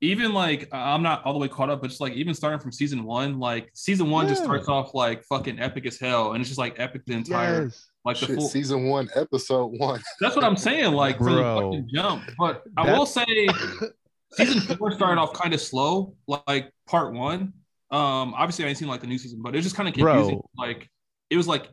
[0.00, 2.70] even like I'm not all the way caught up, but just like even starting from
[2.70, 6.48] season one, like season one just starts off like fucking epic as hell, and it's
[6.48, 8.48] just like epic the entire yes like the Shit, full.
[8.48, 10.00] season one, episode one.
[10.20, 12.22] That's what I'm saying, like from the fucking jump.
[12.38, 13.24] But I That- will say,
[14.32, 17.52] season four started off kind of slow, like part one.
[17.90, 19.94] Um, obviously I ain't seen like the new season, but it was just kind of
[19.94, 20.36] confusing.
[20.36, 20.48] Bro.
[20.56, 20.88] Like
[21.30, 21.68] it was like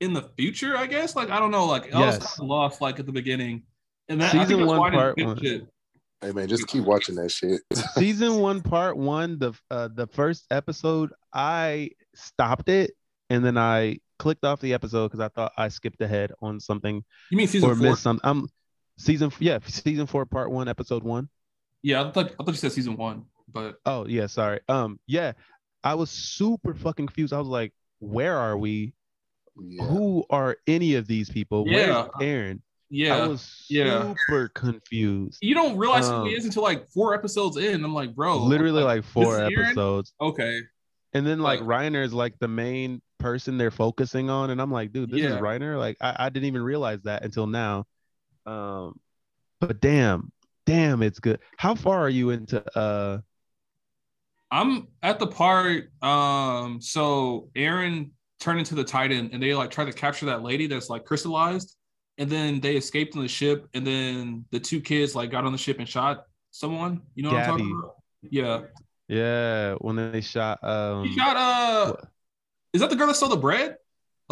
[0.00, 1.16] in the future, I guess.
[1.16, 2.26] Like I don't know, like I was Yes.
[2.26, 3.62] kind of lost like at the beginning.
[4.08, 5.38] And that, I Season think that's one, why I didn't part one.
[5.40, 5.66] shit.
[6.20, 7.60] Hey man, just keep watching that shit.
[7.94, 12.92] season one part one the uh the first episode i stopped it
[13.30, 17.04] and then i clicked off the episode because i thought i skipped ahead on something
[17.30, 17.90] You mean season or four?
[17.90, 18.48] missed some um
[18.96, 21.28] season yeah season four part one episode one.
[21.82, 25.32] Yeah, I thought I thought you said season one, but Oh yeah sorry um yeah
[25.82, 28.94] i was super fucking confused i was like where are we
[29.56, 29.84] Yeah.
[29.84, 32.08] who are any of these people Yeah.
[32.16, 34.12] where's eren yeah, i was yeah.
[34.26, 37.84] super confused you don't realize who Um, he is until like four episodes in.
[37.84, 39.64] I'm like, bro, literally like four this Eren?
[39.66, 40.60] episodes okay,
[41.12, 44.70] And then like Like- Reiner is like the main person they're focusing on, and I'm
[44.70, 45.38] like, dude, this is Yeah.
[45.38, 45.78] Reiner.
[45.78, 47.86] Like I, I didn't even realize that until now.
[48.46, 49.00] Um,
[49.60, 50.30] but damn,
[50.66, 51.38] damn, it's good.
[51.56, 53.20] How far are you into uh?
[54.50, 55.90] I'm at the part.
[56.02, 60.66] Um, so Eren turned into the Titan, and they like try to capture that lady
[60.66, 61.76] that's like crystallized,
[62.18, 65.52] and then they escaped on the ship, and then the two kids like got on
[65.52, 67.02] the ship and shot someone.
[67.14, 67.94] You know what I'm talking about?
[68.30, 68.60] Yeah,
[69.08, 71.04] Yeah, when they shot um.
[71.04, 71.36] he shot.
[71.36, 72.08] Uh, what-
[72.72, 73.76] is that the girl that stole the bread?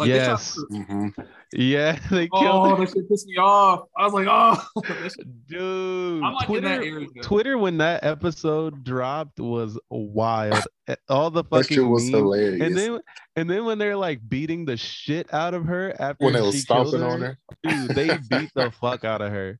[0.07, 0.83] They shot yes, her.
[0.83, 1.07] hmm
[1.55, 3.87] yeah, they Oh, killed that shit pissed me off.
[3.97, 5.15] I was like, oh, that
[5.47, 6.23] dude.
[6.23, 7.07] I'm like in that Twitter, area.
[7.21, 10.63] Twitter when that episode dropped was wild.
[11.09, 12.13] All the That shit fucking was memes.
[12.15, 12.61] hilarious.
[12.63, 12.99] And then
[13.35, 16.55] and then when they're like beating the shit out of her after when they was
[16.55, 19.59] she killed stomping her, on her, dude, they beat the fuck out of her.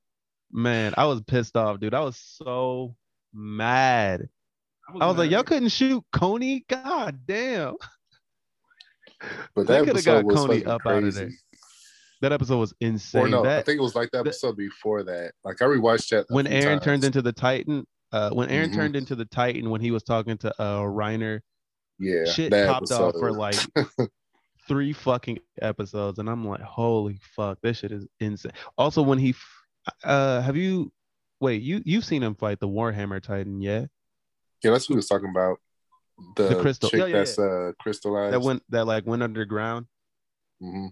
[0.51, 1.93] Man, I was pissed off, dude.
[1.93, 2.95] I was so
[3.33, 4.29] mad.
[4.99, 5.31] I was like, mad.
[5.31, 6.65] y'all couldn't shoot Connie?
[6.67, 7.75] God damn.
[9.55, 11.19] But that coulda episode got was Connie up crazy.
[11.19, 11.31] there.
[12.21, 13.21] That episode was insane.
[13.23, 15.33] Or no, I think it was like the that- episode before that.
[15.43, 18.75] Like I rewatched that when Eren turned into the Titan, uh, when Eren Mhm.
[18.75, 21.41] turned into the Titan, when he was talking to uh Reiner,
[21.99, 23.55] yeah, shit that popped off for like
[24.67, 28.53] three fucking episodes, and I'm like, holy fuck, this shit is insane.
[28.77, 29.35] Also, when he,
[30.03, 30.91] uh, have you?
[31.41, 33.85] Wait, you you've seen him fight the Warhammer Titan, yeah?
[34.63, 35.57] yeah, that's what he was talking about.
[36.35, 38.33] The, The crystal- chick yeah, yeah, that's uh crystallized.
[38.33, 39.85] That went that like went underground.
[40.59, 40.87] hmm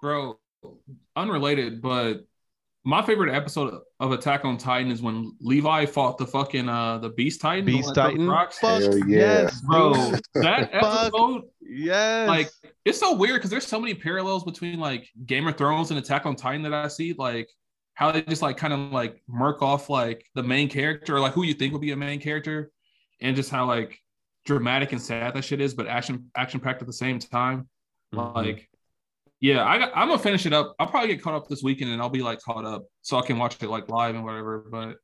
[0.00, 0.38] bro,
[1.16, 2.24] unrelated, but
[2.84, 7.10] my favorite episode of Attack on Titan is when Levi fought the fucking uh the
[7.10, 7.64] Beast Titan.
[7.64, 8.28] Beast one that throws Titan.
[8.28, 8.58] rocks.
[8.58, 9.00] Fuck yeah.
[9.06, 9.92] yes, Bro,
[10.34, 12.28] that episode, Yes.
[12.28, 12.50] like,
[12.84, 16.26] it's so weird because there's so many parallels between like Game of Thrones and Attack
[16.26, 17.12] on Titan that I see.
[17.16, 17.48] Like
[17.94, 21.32] how they just like kind of like murk off like the main character or like
[21.34, 22.72] who you think would be a main character,
[23.20, 24.00] and just how like
[24.44, 27.68] dramatic and sad that shit is, but action action packed at the same time.
[28.14, 28.34] Mhm.
[28.34, 28.68] Like,
[29.40, 30.74] yeah, I got, I'm gonna finish it up.
[30.78, 33.22] I'll probably get caught up this weekend, and I'll be like caught up, so I
[33.22, 34.64] can watch it like live and whatever.
[34.70, 34.96] But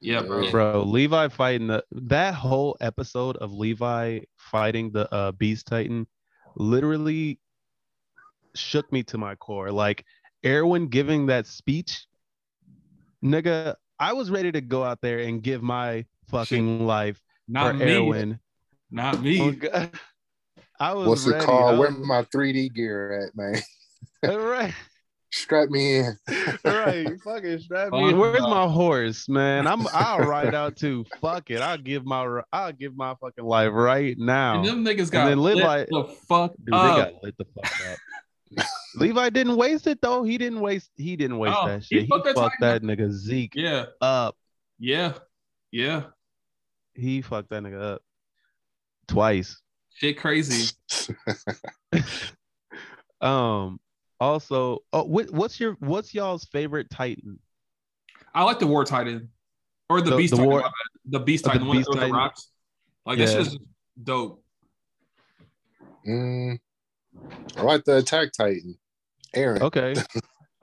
[0.00, 0.50] yeah, bro.
[0.50, 6.06] bro, Levi fighting the that whole episode of Levi fighting the uh, Beast Titan
[6.56, 7.38] literally
[8.54, 9.70] shook me to my core.
[9.70, 10.04] Like
[10.44, 12.06] Erwin giving that speech,
[13.24, 17.84] nigga, I was ready to go out there and give my fucking life not for
[17.84, 18.40] me, Erwin.
[18.94, 19.40] Not me.
[19.72, 19.88] Oh,
[20.80, 21.42] I was What's ready.
[21.44, 21.74] it called?
[21.74, 23.60] I Where my 3D gear at, man?
[24.40, 24.74] right,
[25.32, 26.16] Strap me in.
[26.64, 27.08] right.
[27.24, 28.10] Fucking strap me.
[28.10, 28.18] In.
[28.18, 29.66] Where's my horse, man?
[29.66, 29.86] I'm.
[29.92, 31.04] I'll ride out too.
[31.20, 31.60] Fuck it.
[31.60, 32.40] I'll give my.
[32.52, 34.56] I'll give my fucking life right now.
[34.60, 36.96] And them niggas got then lit Levi- the fuck Dude, they up.
[36.96, 38.66] got lit the fuck up.
[38.96, 40.22] Levi didn't waste it though.
[40.22, 40.90] He didn't waste.
[40.96, 42.02] He didn't waste Oh, that shit.
[42.02, 44.36] He fucked that fucked that Titan nigga Zeke Yeah, up.
[44.78, 45.14] yeah,
[45.72, 46.04] yeah.
[46.94, 48.02] He fucked that nigga up
[49.08, 49.60] twice.
[49.94, 50.72] Shit, crazy.
[53.20, 53.80] Um.
[54.20, 57.38] Also, oh, what, what's your what's y'all's favorite Titan?
[58.34, 59.28] I like the War Titan
[59.90, 60.50] or the, The- Beast the Titan.
[60.50, 60.70] War-
[61.06, 62.16] the Beast Oh, Titan, the one that Beast throws the Titan.
[62.16, 62.48] rocks.
[63.06, 63.32] Like that Yeah.
[63.38, 63.58] shit is
[64.02, 64.42] dope.
[66.06, 66.58] Mm,
[67.56, 68.78] I like the Attack Titan.
[69.36, 69.60] Eren.
[69.60, 69.94] Okay.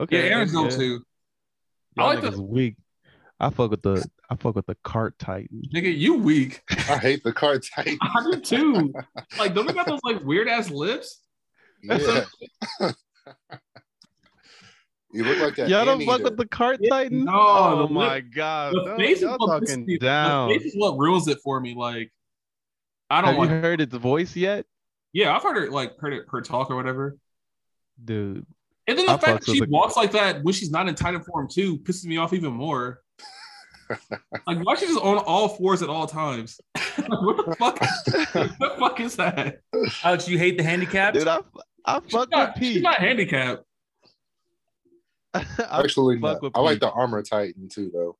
[0.00, 0.28] Okay.
[0.30, 0.44] Yeah, Okay.
[0.44, 0.76] Eren's dope yeah.
[0.76, 1.04] too.
[1.98, 2.76] I Y'all like the- weak.
[3.38, 5.62] I fuck with the I fuck with the cart Titan.
[5.74, 6.62] Nigga, you weak.
[6.70, 7.98] I hate the cart Titan.
[8.02, 8.94] I do too.
[9.38, 11.20] like, don't they got those like weird ass lips?
[11.82, 12.24] Yeah.
[15.12, 15.68] you look like that.
[15.68, 17.24] Y'all don't fuck with the cart Titan?
[17.26, 18.72] no, oh the my lip- god.
[18.74, 20.48] The No, face is y'all what pisses talking me- down.
[20.48, 21.74] The face is what ruins it for me.
[21.74, 22.10] Like,
[23.10, 23.50] I don't Have like.
[23.50, 24.64] you heard its voice yet?
[25.12, 27.18] Yeah, I've heard her like heard it her talk or whatever.
[28.02, 28.46] Dude.
[28.86, 30.88] And then the I fact that she with the- walks like that when she's not
[30.88, 33.00] in Titan form too pisses me off even more.
[34.46, 36.60] like, why she just on all fours at all times?
[36.98, 37.80] like, what the fuck?
[38.34, 39.58] what the fuck is that?
[40.04, 41.14] Alex, you hate the handicap?
[41.14, 41.40] Dude, I
[41.84, 42.82] I She's fuck with not, she's Pieck.
[42.82, 43.64] not handicapped.
[45.70, 46.38] Actually, no.
[46.40, 48.16] with I like the Armor Titan too, though.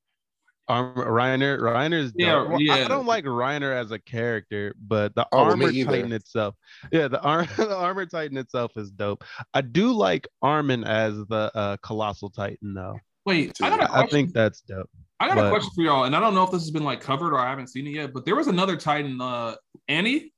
[0.68, 2.48] Arm, Reiner, Reiner's Yeah, dope.
[2.50, 6.54] Well, I don't like Reiner as a character, but the Oh, armor titan itself,
[6.92, 9.24] yeah, the, ar- the armor titan itself is dope.
[9.52, 12.96] I do like Armin as the uh, colossal titan though.
[13.26, 14.08] Wait, I got a I question.
[14.11, 14.88] think that's dope.
[15.22, 17.00] I got a question for y'all, and I don't know if this has been like
[17.00, 18.12] covered or I haven't seen it yet.
[18.12, 19.54] But there was another Titan, uh,
[19.88, 20.32] Annie.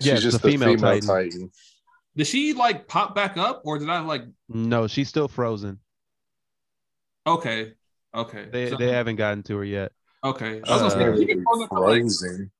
[0.00, 1.08] Yeah, She's it's just the the female female, Titan.
[1.08, 1.50] Titan.
[2.16, 4.22] Did she like pop back up, or did I like?
[4.48, 5.78] No, she's still frozen.
[7.26, 7.72] Okay,
[8.14, 9.92] okay, They So- they haven't gotten to her yet.
[10.24, 10.60] okay.
[10.66, 12.50] I was gonna say, Uh, she been frozen for, like, Frozen.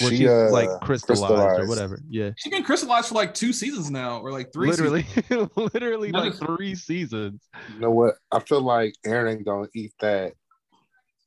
[0.00, 2.00] Well, She she's uh, like crystallized, or whatever.
[2.08, 4.68] Yeah, She's been crystallized for like two seasons now, or like three.
[4.68, 5.06] literally,
[5.56, 7.40] literally That like three seasons.
[7.72, 8.16] You know what?
[8.32, 10.32] I feel like Eren gonna eat that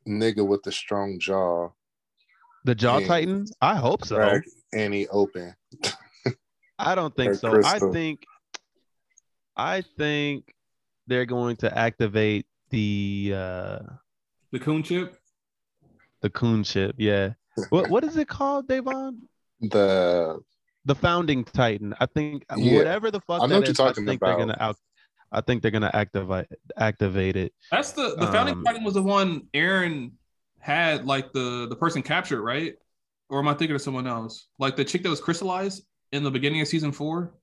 [0.07, 1.69] nigga with the strong jaw.
[2.65, 3.07] The jaw Yeah.
[3.07, 3.45] titan.
[3.61, 4.17] I hope so.
[4.17, 4.43] Crack
[4.73, 5.55] Annie open.
[6.79, 7.51] I don't think Or so.
[7.51, 7.89] Crystal.
[7.89, 8.23] I think
[9.55, 10.53] I think
[11.07, 13.79] they're going to activate the uh
[14.51, 15.15] The coon chip.
[16.21, 16.95] the coon chip.
[16.97, 17.33] Yeah.
[17.69, 19.21] What what is it called, Davon?
[19.61, 20.39] The
[20.85, 21.93] The founding titan.
[21.99, 22.77] I think Yeah.
[22.77, 24.37] whatever the fuck I know that what you're talking I think about.
[24.37, 24.75] they're gonna out
[25.31, 27.53] I think they're gonna activate activate it.
[27.71, 30.13] That's the the founding Um, Titan was the one Eren
[30.59, 32.75] had like the the person captured, right?
[33.29, 34.47] Or am I thinking of someone else?
[34.57, 37.35] Like the chick that was crystallized in the beginning of season four.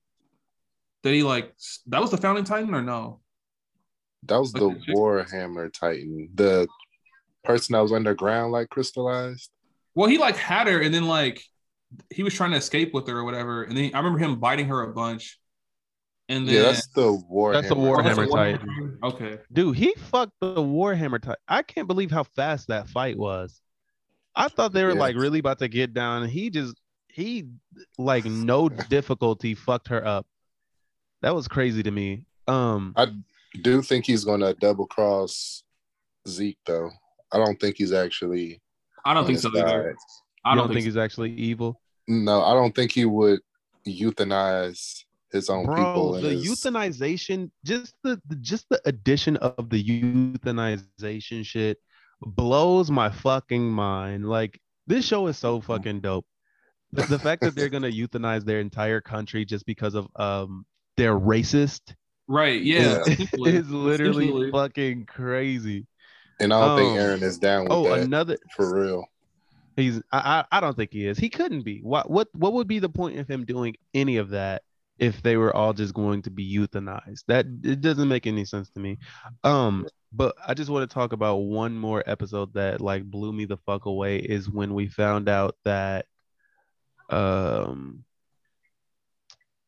[1.03, 1.55] Did he like
[1.87, 3.21] that was the founding Titan or no?
[4.23, 4.91] that was the Okay.
[4.93, 6.29] Warhammer Titan.
[6.33, 6.67] The
[7.45, 9.49] person that was underground like crystallized.
[9.97, 11.41] Well, he like had her, and then like
[12.13, 14.67] he was trying to escape with her or whatever, and then I remember him biting
[14.67, 15.39] her a bunch.
[16.29, 17.53] And then Yeah, that's the Warhammer.
[17.53, 18.67] That's the Oh, that's a Warhammer Warhammer Titan.
[18.67, 18.99] Titan?
[19.01, 21.39] Okay, Dude, he fucked the Warhammer type.
[21.47, 23.59] I can't believe how fast that fight was.
[24.35, 24.99] I thought they were Yeah.
[24.99, 26.75] like really about to get down, and he just
[27.07, 27.47] he
[27.97, 30.27] like no difficulty fucked her up.
[31.23, 32.25] That was crazy to me.
[32.47, 33.07] Um, I
[33.63, 35.63] do think he's gonna double cross
[36.27, 36.91] Zeke though.
[37.31, 38.61] I don't think he's actually.
[39.07, 39.95] I don't think so either.
[40.45, 40.85] I I don't, don't think think.
[40.85, 43.39] he's actually evil, No, I don't think he would
[43.87, 46.11] euthanize his own people.
[46.11, 46.13] bro.
[46.15, 51.77] and The his- euthanization, just the the- just the addition of the euthanization shit
[52.21, 54.27] blows my fucking mind.
[54.27, 56.25] Like this show is so fucking dope.
[56.93, 61.19] The, the fact that they're gonna euthanize their entire country just because of um they're
[61.19, 61.93] racist
[62.29, 62.61] Right.
[62.61, 62.81] Yeah.
[62.81, 62.99] Yeah.
[63.13, 63.55] essentially.
[63.55, 65.85] is literally fucking crazy.
[66.39, 69.05] And I don't think Um, Eren is down with Oh, that another for real.
[69.75, 71.17] He's I, I don't think he is.
[71.17, 71.79] He couldn't be.
[71.79, 74.63] What what what would be the point of him doing any of that
[74.97, 77.23] if they were all just going to be euthanized?
[77.27, 78.97] That it doesn't make any sense to me.
[79.43, 83.45] Um but I just want to talk about one more episode that like blew me
[83.45, 86.05] the fuck away is when we found out that
[87.09, 88.03] um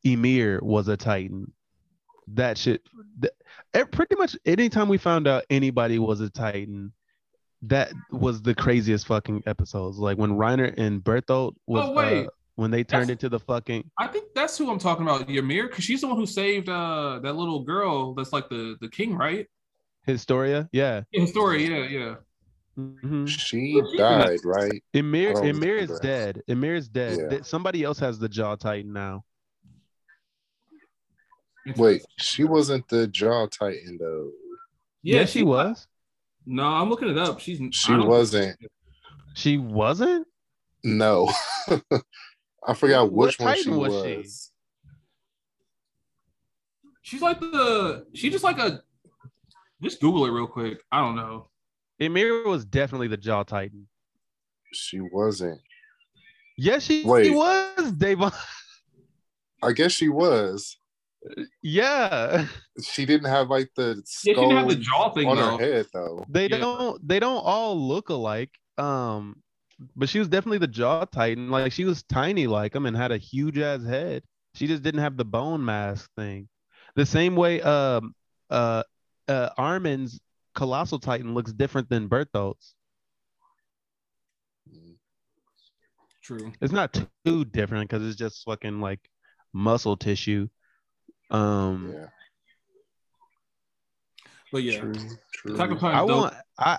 [0.04, 1.52] Ymir was a Titan.
[2.28, 2.82] That shit
[3.20, 3.34] th-
[3.72, 6.92] pretty much anytime we found out anybody was a Titan,
[7.62, 9.98] that was the craziest fucking episodes.
[9.98, 12.26] Like when Reiner and Bertholdt was Oh, wait.
[12.26, 15.28] uh, when they turned That's- into the fucking I think that's who I'm talking about,
[15.30, 18.88] Ymir, because she's the one who saved uh that little girl that's like the the
[18.88, 19.46] king, right?
[20.06, 20.68] Historia.
[20.72, 21.02] Yeah.
[21.12, 22.14] Yeah, his story, yeah, yeah.
[22.78, 23.28] Mhm.
[23.28, 24.82] She died, right?
[24.94, 26.42] Ymir Ymir is dead.
[26.48, 27.18] Ymir is dead.
[27.30, 27.38] Yeah.
[27.42, 29.24] Somebody else has the jaw titan now.
[31.76, 34.30] Wait, she wasn't the jaw titan though.
[35.02, 35.86] Yeah, she was.
[36.46, 37.40] No, I'm looking it up.
[37.40, 38.56] She's She wasn't.
[39.34, 40.26] She wasn't?
[40.82, 41.30] No.
[42.66, 44.04] I forgot What which one she was was.
[44.04, 44.26] she?
[47.02, 48.82] She's like the she just like a
[49.82, 50.80] just Google it real quick.
[50.92, 51.48] I don't know.
[51.98, 53.86] Ymir was definitely the jaw titan.
[54.72, 55.60] She wasn't.
[56.56, 57.24] Yes, she, Wait.
[57.26, 58.32] she was, Davon.
[59.62, 60.76] I guess she was.
[61.62, 62.46] Yeah.
[62.82, 65.58] She didn't have like the Yeah, she didn't have the jaw thing on though.
[65.58, 66.24] her head though.
[66.30, 66.58] They Yeah.
[66.58, 68.50] don't they don't all look alike.
[68.78, 69.42] Um
[69.96, 71.50] but she was definitely the jaw titan.
[71.50, 74.22] Like she was tiny like him and had a huge ass head.
[74.54, 76.48] She just didn't have the bone mask thing.
[76.96, 78.14] The same way um
[78.48, 78.82] uh
[79.28, 80.18] uh Armin's
[80.54, 82.74] colossal titan looks different than Bertholdt's.
[86.22, 86.52] True.
[86.60, 89.00] It's not too different because it's just fucking like
[89.52, 90.48] muscle tissue.
[91.30, 92.06] Um Yeah,
[94.52, 94.80] But yeah.
[94.80, 94.94] true,
[95.32, 95.54] true.
[95.54, 96.08] Attack on I dope.
[96.10, 96.78] want I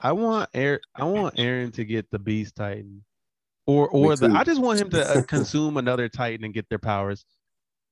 [0.00, 3.04] I want Eren I want Eren to get the beast titan.
[3.66, 4.30] Or or the.
[4.30, 7.24] I just want him to uh, consume another titan and get their powers.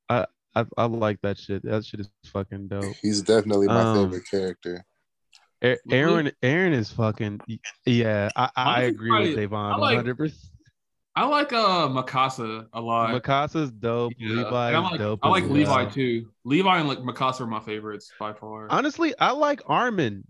[0.09, 1.63] I, I I like that shit.
[1.63, 2.97] That shit is fucking dope.
[3.03, 4.85] He's definitely my Um, favorite character.
[5.63, 7.41] Eren Eren is fucking
[7.85, 10.35] yeah, I, I Honestly, agree with probably- Davon I 100%.
[11.19, 13.11] I like uh Mikasa a lot.
[13.11, 14.13] Mikasa's dope.
[14.19, 14.37] Yeah.
[14.37, 15.19] Levi I like, dope.
[15.25, 15.91] I like Levi well.
[15.91, 16.29] too.
[16.45, 18.69] Levi and like Mikasa are my favorites by far.
[18.71, 20.23] Honestly, I like Armin.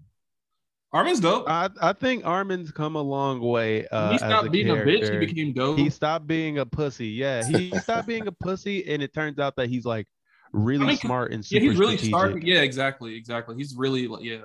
[0.90, 1.44] Armin's dope.
[1.46, 3.86] I, I think Armin's come a long way.
[3.88, 5.12] Uh, he stopped a being a bitch.
[5.12, 5.76] He became dope.
[5.76, 7.08] he stopped being a pussy.
[7.08, 10.06] Yeah, he stopped being a pussy, and it turns out that he's like
[10.54, 12.42] really I mean, smart and yeah, he's really strategic, smart.
[12.42, 13.56] Yeah, exactly, exactly.
[13.56, 14.38] He's really like, yeah.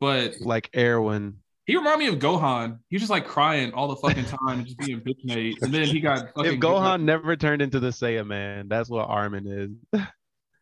[0.00, 1.38] But like Erwin.
[1.66, 2.78] He reminded me of Gohan.
[2.88, 5.54] He was just like crying all the fucking time and just being bitch made.
[5.62, 9.08] And then he got fucking If Gohan never turned into the Saiyan man, that's what
[9.08, 10.02] Armin is.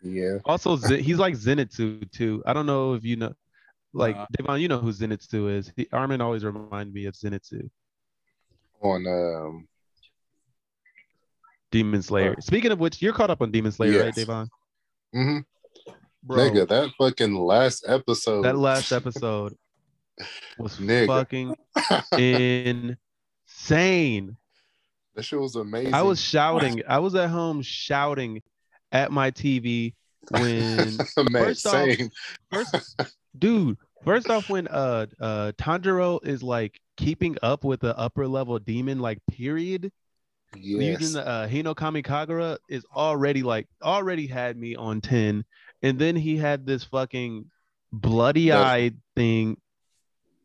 [0.03, 2.43] Yeah, Also, he's like Zenitsu too.
[2.47, 3.33] I don't know if you know,
[3.95, 5.73] like Uh, Devon, you know who Zenitsu is.
[5.77, 7.69] He, Armin always reminds me of Zenitsu,
[8.83, 9.69] on um,
[11.71, 12.35] Demon Slayer.
[12.37, 14.17] Uh, Speaking of which, you're caught up on Demon Slayer, right, yes.
[14.17, 14.49] Devon?
[15.15, 15.45] mhm.
[16.23, 18.43] Bro, nigga, that fucking last episode.
[18.43, 19.55] that last episode
[20.59, 21.07] was Nigga.
[21.07, 21.55] fucking
[23.49, 24.37] insane.
[25.15, 25.95] that shit was amazing.
[25.95, 26.83] I was shouting.
[26.89, 28.43] I was at home shouting
[28.93, 29.95] at my TV
[30.31, 30.77] when
[31.31, 31.97] Man, first off-
[32.53, 33.01] first
[33.39, 38.59] dude, first off when uh uh Tanjiro is like keeping up with the upper level
[38.59, 39.91] demon like period
[40.57, 41.01] Yes.
[41.01, 45.45] using the uh, Hinokami Kagura is already like already had me on 10
[45.83, 47.45] and then he had this fucking
[47.93, 49.59] bloody eyed thing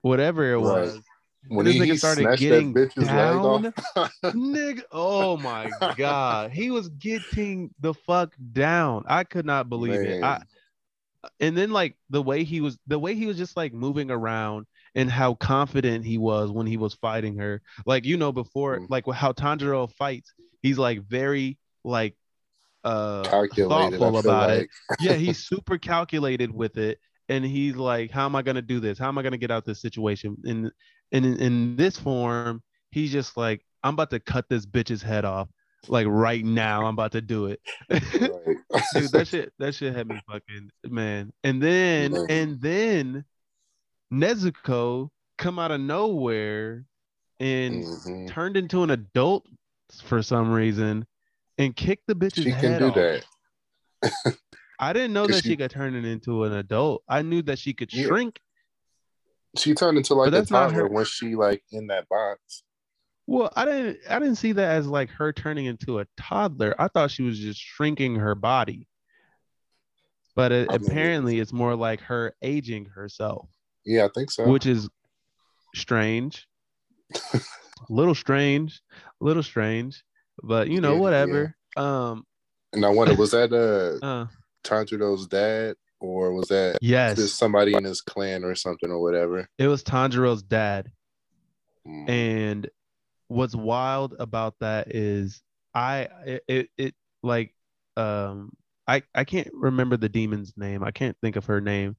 [0.05, 0.61] whatever it Right.
[0.61, 1.01] was.
[1.47, 3.73] When this he, nigga started getting down,
[4.25, 6.51] nigga oh my god.
[6.51, 9.03] He was getting the fuck down.
[9.07, 10.23] I could not believe it.
[10.23, 10.41] I,
[11.39, 14.65] and then like the way he was the way he was just like moving around
[14.95, 17.61] and how confident he was when he was fighting her.
[17.85, 18.87] Like you know before Mm.
[18.89, 20.33] like how tanjiro fights
[20.63, 22.15] he's like very like
[22.83, 23.21] uh.
[23.69, 24.61] Thoughtful about like.
[24.61, 26.99] it yeah he's super calculated with it
[27.29, 28.97] and he's like how am i going to do this?
[28.99, 30.37] How am i going to get out of this situation?
[30.45, 30.71] And
[31.11, 32.61] and in, in this form
[32.91, 35.49] he's just like i'm about to cut this bitch's head off
[35.87, 36.85] like right now.
[36.85, 37.59] I'm about to do it.
[38.93, 41.31] Dude that shit that shit had me fucking man.
[41.43, 43.23] And then and then
[44.11, 46.85] nezuko come out of nowhere
[47.39, 48.27] and Mhm.
[48.29, 49.45] turned into an adult
[50.03, 51.05] for some reason
[51.57, 53.25] and kicked the bitch's She head can do off.
[54.79, 57.03] I didn't know that she, she- could turn it into an adult.
[57.07, 58.07] I knew that she could Yeah.
[58.07, 58.39] shrink.
[59.57, 62.63] She turned into like a toddler when she like in that box.
[63.27, 66.75] Well, I didn't I didn't see that as like her turning into a toddler.
[66.77, 68.87] I thought she was just shrinking her body.
[70.35, 73.47] but it, apparently it's more like her aging herself,
[73.85, 74.49] Yeah, I think so.
[74.49, 74.89] which is
[75.73, 76.45] strange.
[77.89, 78.81] little strange,
[79.21, 80.03] little strange,
[80.43, 81.55] but you know, Yeah, whatever.
[81.77, 82.25] Um,
[82.73, 84.27] and I wonder, was that uh uh,
[84.65, 89.47] Tanjiro's dad, or was that yes, just somebody in his clan or something or whatever?
[89.57, 90.91] it was Tanjiro's dad.
[91.87, 92.09] Mm.
[92.09, 92.69] And
[93.27, 95.41] what's wild about that is
[95.73, 97.53] I it, it, it like
[97.95, 98.51] um
[98.87, 100.83] I I can't remember the demon's name.
[100.83, 101.95] I can't think of her name,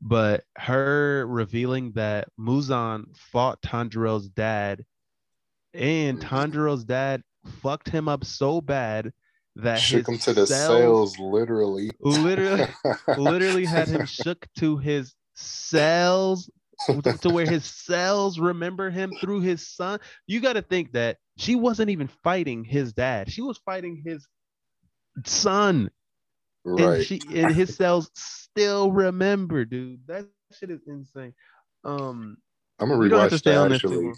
[0.00, 4.84] but her revealing that Muzan fought Tanjiro's dad
[5.72, 6.22] and Mhm.
[6.22, 7.22] Tanjiro's dad
[7.62, 9.12] fucked him up so bad
[9.56, 11.90] that Shook him to the cells cells, literally.
[12.00, 12.66] literally
[13.18, 16.50] literally had him shook to his cells
[16.86, 20.00] to, where his cells remember him through his son.
[20.26, 23.30] You got to think that she wasn't even fighting his dad.
[23.30, 24.26] She was fighting his
[25.24, 25.90] son.
[26.64, 27.04] And right.
[27.04, 30.06] she and his cells still remember, dude.
[30.06, 30.26] That
[30.58, 31.34] shit is insane.
[31.84, 32.36] Um
[32.78, 34.12] I'm gonna we don't have to rewatch that actually.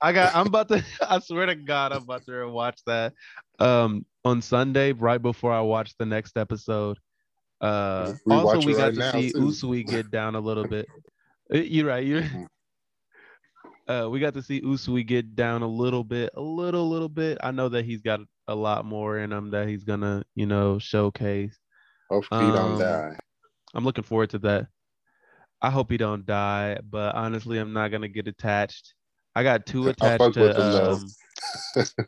[0.00, 3.12] I got I'm about to I swear to God, I'm about to watch that
[3.58, 6.98] um on Sunday, right before I watch the next episode.
[7.60, 9.38] Uh Rewatch also we got right to see too.
[9.38, 10.86] Uzui get down a little bit.
[11.52, 12.46] Uh, You're right, you're Mhm.
[13.88, 17.36] uh we got to see Uzui get down a little bit, a little little bit.
[17.42, 20.78] I know that he's got a lot more in him that he's gonna, you know,
[20.78, 21.58] showcase.
[22.08, 23.18] Hopefully he Um, don't die.
[23.74, 24.68] I'm looking forward to that.
[25.60, 28.94] I hope he don't die, but honestly, I'm not gonna get attached.
[29.34, 30.92] I got two I attached fuck with him, to.
[30.92, 31.10] Um,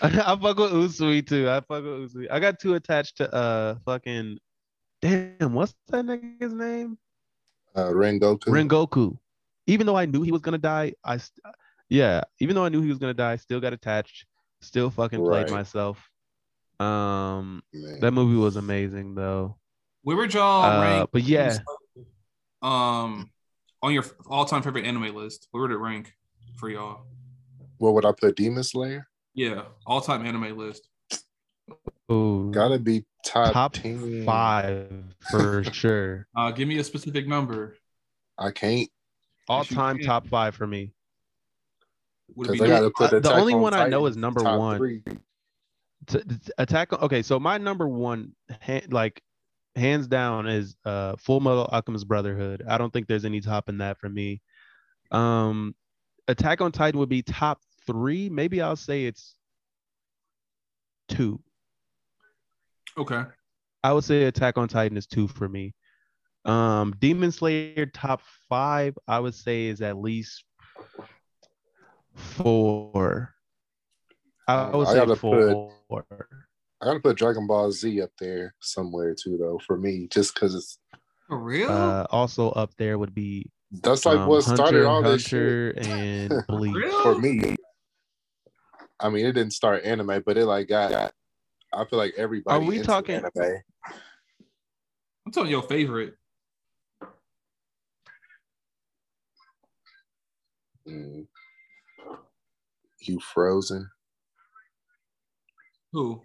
[0.02, 1.48] I fuck with Uzui too.
[1.48, 2.26] I fuck with Uzui.
[2.30, 4.38] I got too attached to uh fucking.
[5.02, 6.98] Damn, what's that nigga's name?
[7.74, 8.44] Uh, Rengoku.
[8.46, 9.16] Rengoku.
[9.66, 11.42] Even though I knew he was gonna die, I st-
[11.88, 12.22] yeah.
[12.40, 14.26] Even though I knew he was gonna die, still got attached.
[14.60, 15.50] Still fucking played Right.
[15.50, 16.06] myself.
[16.78, 18.00] Um, Man.
[18.00, 19.56] that movie was amazing though.
[20.02, 21.10] Where would y'all Uh, rank?
[21.12, 21.58] but yeah.
[22.62, 23.30] Um,
[23.82, 26.12] on your all-time favorite anime list, where would it rank
[26.58, 27.06] for y'all?
[27.78, 28.36] What would I put?
[28.36, 29.06] Demon Slayer?
[29.34, 30.88] Yeah, all-time anime list.
[32.10, 34.24] Ooh, Gotta be top, top 10.
[34.24, 34.90] five
[35.30, 36.26] for sure.
[36.36, 37.76] Uh, give me a specific number.
[38.38, 38.88] I can't
[39.48, 40.06] All Yes, you time can.
[40.06, 40.92] top five for me.
[42.34, 44.42] Would it be I gotta put Uh, the only on one I know is number
[44.42, 44.78] one.
[44.78, 45.02] three.
[46.06, 46.92] T- t- Attack.
[46.92, 49.22] on- Okay, so my number one, ha- like
[49.76, 52.64] hands down, is uh Full Metal Alchemist Brotherhood.
[52.68, 54.40] I don't think there's any top in that for me.
[55.12, 55.74] Um,
[56.26, 58.28] Attack on Titan would be top three.
[58.28, 59.34] Maybe I'll say it's
[61.08, 61.40] two.
[62.96, 63.24] okay?
[63.82, 65.74] I would say Attack on Titan is two for me.
[66.44, 70.44] Um, Demon Slayer top five, I would say is at least
[72.14, 73.34] four.
[74.48, 75.74] I would I say gotta four.
[76.82, 79.60] I gotta put Dragon Ball Z up there somewhere too, though.
[79.66, 80.78] For me, just because it's
[81.28, 81.70] For real?
[81.70, 83.50] Uh, also up there would be
[83.82, 86.74] that's like um, what started Hunter, all this shit and Bleach.
[86.74, 87.02] real?
[87.02, 87.56] for me.
[89.00, 91.12] I mean, it didn't start anime, but it like got.
[91.72, 92.64] I feel like everybody.
[92.64, 93.62] Are we into talking- anime.
[95.26, 96.14] I'm telling your favorite.
[100.88, 101.26] Mm.
[103.02, 103.88] You frozen,
[105.92, 106.22] Who?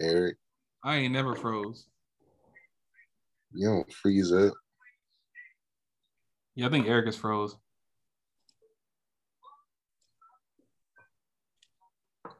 [0.00, 0.36] Eric?
[0.82, 1.86] I ain't never froze.
[3.52, 4.52] You don't freeze up.
[6.56, 7.56] Yeah, I think Eric is froze.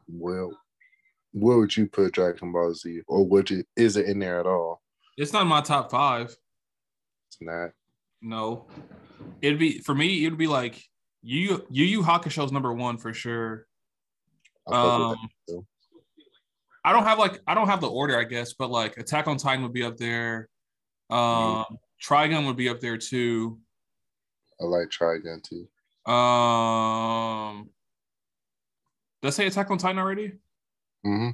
[0.09, 0.59] Well,
[1.33, 3.65] where would you put Dragon Ball Z, or would you?
[3.77, 4.81] Is it in there at all?
[5.17, 6.37] It's not in my top five.
[7.29, 7.71] It's not.
[8.23, 8.67] No,
[9.43, 10.25] it'd be for me.
[10.25, 10.83] It'd be like
[11.23, 13.67] you, Yu Yu Hakusho's number one for sure.
[14.69, 15.17] I Um.
[16.85, 19.39] I don't have like I don't have the order, I guess, but like Attack on
[19.39, 20.51] Titan would be up there.
[21.09, 21.65] Um,
[22.03, 23.59] Trigun would be up there too.
[24.61, 25.67] I like Trigun too.
[26.13, 27.71] Um,
[29.25, 30.33] did I say Attack on Titan already?
[31.03, 31.31] hmm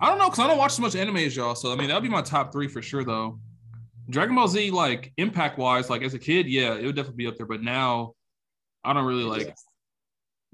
[0.00, 1.54] I don't know because I don't watch so much anime as y'all.
[1.54, 3.38] So I mean, that'd be my top three for sure, though.
[4.10, 7.26] Dragon Ball Z, like impact wise, like as a kid, yeah, it would definitely be
[7.28, 7.46] up there.
[7.46, 8.14] But now,
[8.82, 9.54] I don't really like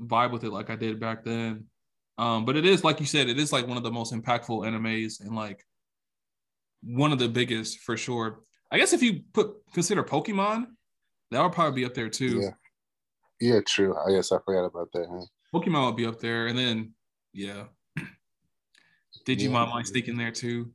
[0.00, 1.64] vibe with it like I did back then.
[2.18, 4.66] Um, but it is like you said, it is like one of the most impactful
[4.66, 5.64] animes and like
[6.82, 8.40] one of the biggest for sure.
[8.70, 10.66] I guess if you put consider Pokemon,
[11.30, 12.40] that would probably be up there too.
[12.40, 12.50] Yeah.
[13.40, 13.96] Yeah, true.
[13.96, 15.06] I guess I forgot about that.
[15.10, 15.26] Huh?
[15.54, 16.92] Pokemon would be up there, and then
[17.32, 17.64] yeah,
[19.26, 19.72] Digimon Yeah.
[19.72, 20.70] might sneak in there too.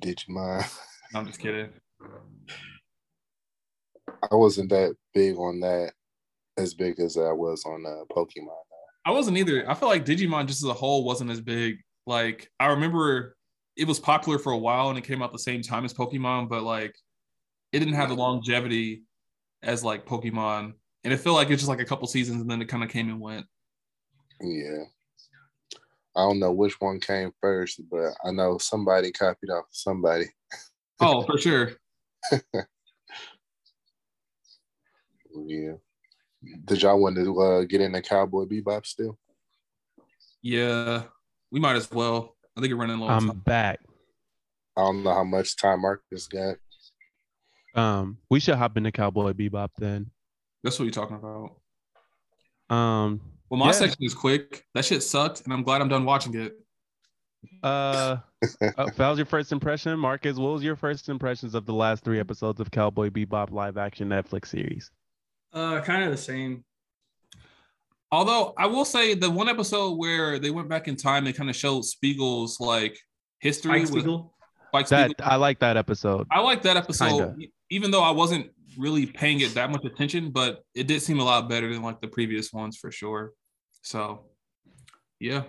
[0.00, 0.64] Digimon.
[1.14, 1.70] I'm just kidding.
[4.30, 5.92] I wasn't that big on that,
[6.56, 8.56] as big as I was on uh, Pokemon.
[9.04, 9.68] I wasn't either.
[9.68, 11.78] I felt like Digimon just as a whole wasn't as big.
[12.06, 13.36] Like I remember
[13.76, 16.48] it was popular for a while and it came out the same time as Pokemon,
[16.48, 16.94] but like
[17.72, 19.02] it didn't have the longevity
[19.62, 20.74] as like Pokemon.
[21.04, 22.90] And it felt like it's just like a couple seasons and then it kind of
[22.90, 23.46] came and went.
[24.40, 24.84] Yeah.
[26.14, 30.26] I don't know which one came first, but I know somebody copied off somebody.
[31.00, 31.72] Oh, for sure.
[35.34, 35.72] Yeah.
[36.64, 39.18] Did y'all want to uh, get into Cowboy Bebop still?
[40.42, 41.04] Yeah,
[41.50, 42.36] we might as well.
[42.56, 43.06] I think you're running low.
[43.06, 43.80] on I'm back.
[44.76, 46.56] I don't know how much time Marcus got.
[47.74, 50.10] Um, we should hop into Cowboy Bebop then.
[50.62, 52.74] That's what you're talking about.
[52.74, 53.72] Um, Well, my Yeah.
[53.72, 54.64] section is quick.
[54.74, 56.54] That shit sucked, and I'm glad I'm done watching it.
[57.62, 58.16] uh,
[58.78, 60.36] uh, that was your first impression, Marcus.
[60.38, 64.08] What was your first impressions of the last three episodes of Cowboy Bebop live action
[64.08, 64.90] Netflix series?
[65.52, 66.64] Uh, kind of the same.
[68.10, 71.50] Although I will say the one episode where they went back in time, they kind
[71.50, 72.96] of showed Spiegel's like
[73.40, 73.72] history.
[73.72, 74.34] Mike with Spiegel.
[74.68, 76.26] Spike That I like that episode.
[76.30, 77.46] I like that episode, Kinda.
[77.70, 81.24] even though I wasn't really paying it that much attention, but it did seem a
[81.24, 83.32] lot better than like the previous ones for sure.
[83.82, 84.26] So,
[85.20, 85.44] yeah,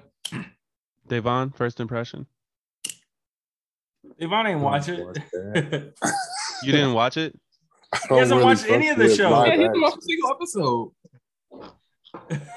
[1.07, 2.25] Devon, first impression.
[4.19, 5.05] Devon ain't watch it.
[5.05, 5.17] Watch.
[6.63, 7.37] You didn't watch it?
[7.93, 9.29] I He don't hasn't really watched any of the show.
[9.31, 9.99] live yeah, he didn't watch action.
[9.99, 10.91] a single episode.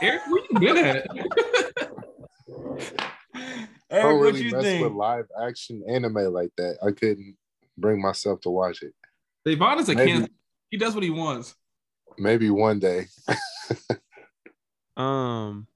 [0.01, 1.07] Eric, where you been at?
[3.35, 3.39] I
[3.91, 4.83] Eric, don't what really you mess think?
[4.85, 6.79] with live action anime like that.
[6.85, 7.37] I couldn't
[7.77, 8.95] bring myself to watch it.
[9.45, 10.13] Devon is a Maybe.
[10.13, 10.29] can.
[10.71, 11.55] He does what he wants.
[12.19, 13.07] Maybe one day.
[14.97, 15.67] Um,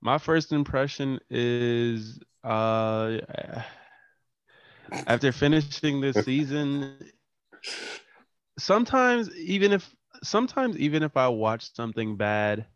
[0.00, 3.18] my first impression is uh,
[5.08, 6.96] after finishing this season,
[8.58, 12.66] sometimes even if sometimes even if I watch something bad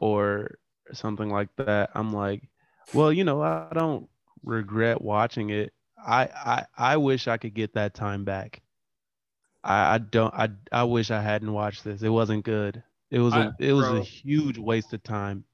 [0.00, 0.58] or
[0.92, 2.48] something like that, I'm like,
[2.94, 4.08] well, you know, I don't
[4.42, 5.72] regret watching it.
[5.98, 8.62] I I I wish I could get that time back.
[9.62, 12.02] I I don't I I wish I hadn't watched this.
[12.02, 12.82] It wasn't good.
[13.10, 13.96] It was a I- it was bro.
[13.96, 15.44] a huge waste of time.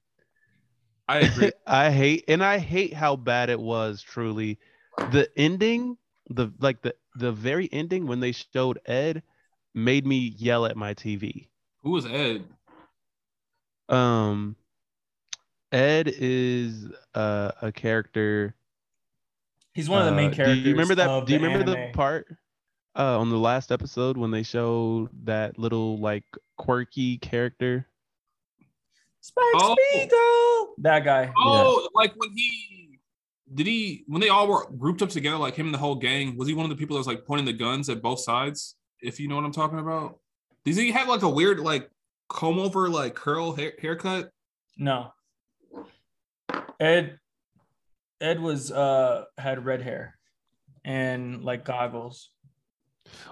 [1.09, 1.53] I agree.
[1.67, 4.59] I hate and I hate how bad it was truly.
[5.13, 5.97] The ending,
[6.31, 9.23] the like the the very ending when they showed Ed
[9.75, 11.49] made me yell at my TV.
[11.83, 12.45] Who was Ed?
[13.89, 14.57] Um
[15.73, 18.55] Ed is uh, a character
[19.75, 20.63] He's one of the main uh, characters.
[20.63, 21.27] Do you remember that?
[21.27, 21.91] Do you remember anime.
[21.91, 22.35] the part
[22.97, 26.25] uh, on the last episode when they showed that little like
[26.57, 27.87] quirky character?
[29.21, 29.77] Spike Oh.
[29.93, 30.75] Spiegel.
[30.79, 31.33] That guy.
[31.37, 32.99] Oh, like when he
[33.55, 36.37] did he when they all were grouped up together, like him and the whole gang.
[36.37, 38.77] Was he one of the people that was like pointing the guns at both sides?
[39.03, 40.19] If you know what I'm talking about.
[40.65, 41.91] Does he have like a weird like
[42.29, 44.31] comb over like curl hair, haircut?
[44.79, 45.13] No.
[46.81, 47.19] Ed
[48.21, 50.17] Ed was uh had red hair
[50.85, 52.31] and like goggles.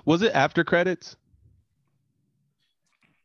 [0.04, 1.16] Was it after credits?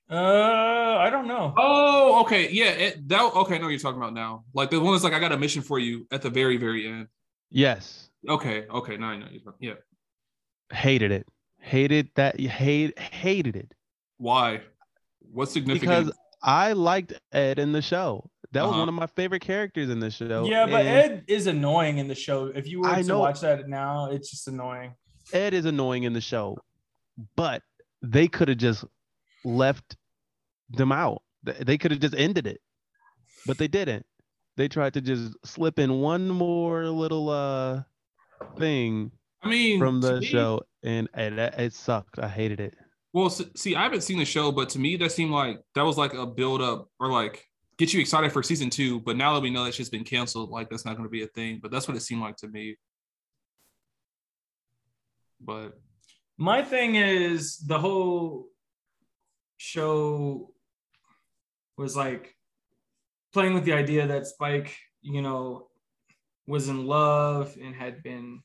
[0.09, 1.53] Uh I don't know.
[1.57, 2.69] Oh, okay, yeah.
[2.71, 3.55] It, that okay.
[3.55, 4.43] I know what you're talking about now.
[4.53, 6.87] Like the one that's like, I got a mission for you at the very, very
[6.87, 7.07] end.
[7.51, 8.09] Yes.
[8.27, 8.97] Okay, okay.
[8.97, 9.27] Now I know.
[9.31, 9.73] you're talking- Yeah.
[10.75, 11.27] Hated it.
[11.59, 12.39] Hated that.
[12.39, 13.73] Hate hated it
[14.17, 14.61] Why?
[15.31, 15.89] What's significant?
[15.89, 18.29] because I liked Ed in the show.
[18.51, 18.79] That was Uh-huh.
[18.79, 20.45] one of my favorite characters in the show.
[20.45, 22.45] yeah, but and Ed is annoying in the show.
[22.47, 23.19] If you were I to know.
[23.19, 24.93] watch that now, it's just annoying.
[25.33, 26.57] Ed is annoying in the show,
[27.35, 27.61] but
[28.01, 28.85] they could have just
[29.43, 29.97] left
[30.69, 31.21] them out.
[31.43, 32.61] They could have just ended it,
[33.45, 34.05] but they didn't.
[34.57, 37.83] They tried to just slip in one more little uh
[38.57, 39.11] thing
[39.41, 42.19] I mean, from the me- show, and it, it sucked.
[42.19, 42.75] I hated it.
[43.13, 45.97] Well, see, I haven't seen the show, but to me, that seemed like that was
[45.97, 47.43] like a build up or like
[47.77, 48.99] get you excited for season two.
[48.99, 51.23] But now that we know that shit's been canceled, like that's not going to be
[51.23, 51.59] a thing.
[51.61, 52.75] But that's what it seemed like to me.
[55.39, 55.79] But
[56.37, 58.47] My thing is the whole
[59.57, 60.51] show
[61.77, 62.35] was like
[63.33, 65.67] playing with the idea that Spike, you know,
[66.47, 68.41] was in love and had been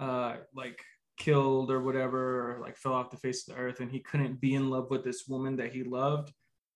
[0.00, 0.80] uh like
[1.18, 4.40] killed or whatever, or like fell off the face of the earth, and he couldn't
[4.40, 6.32] be in love with this woman that he loved.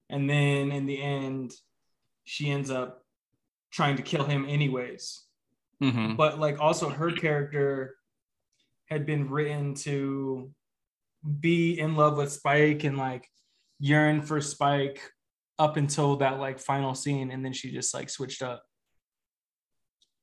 [0.09, 1.53] And then in the end,
[2.25, 3.05] she ends up
[3.71, 5.25] trying to kill him anyways
[5.83, 6.17] mhm.
[6.17, 7.97] but like also her character
[8.91, 10.51] had been written to
[11.41, 13.29] be in love with Spike and like
[13.79, 15.01] yearn for Spike
[15.59, 18.63] up until that like final scene and then she just like switched up.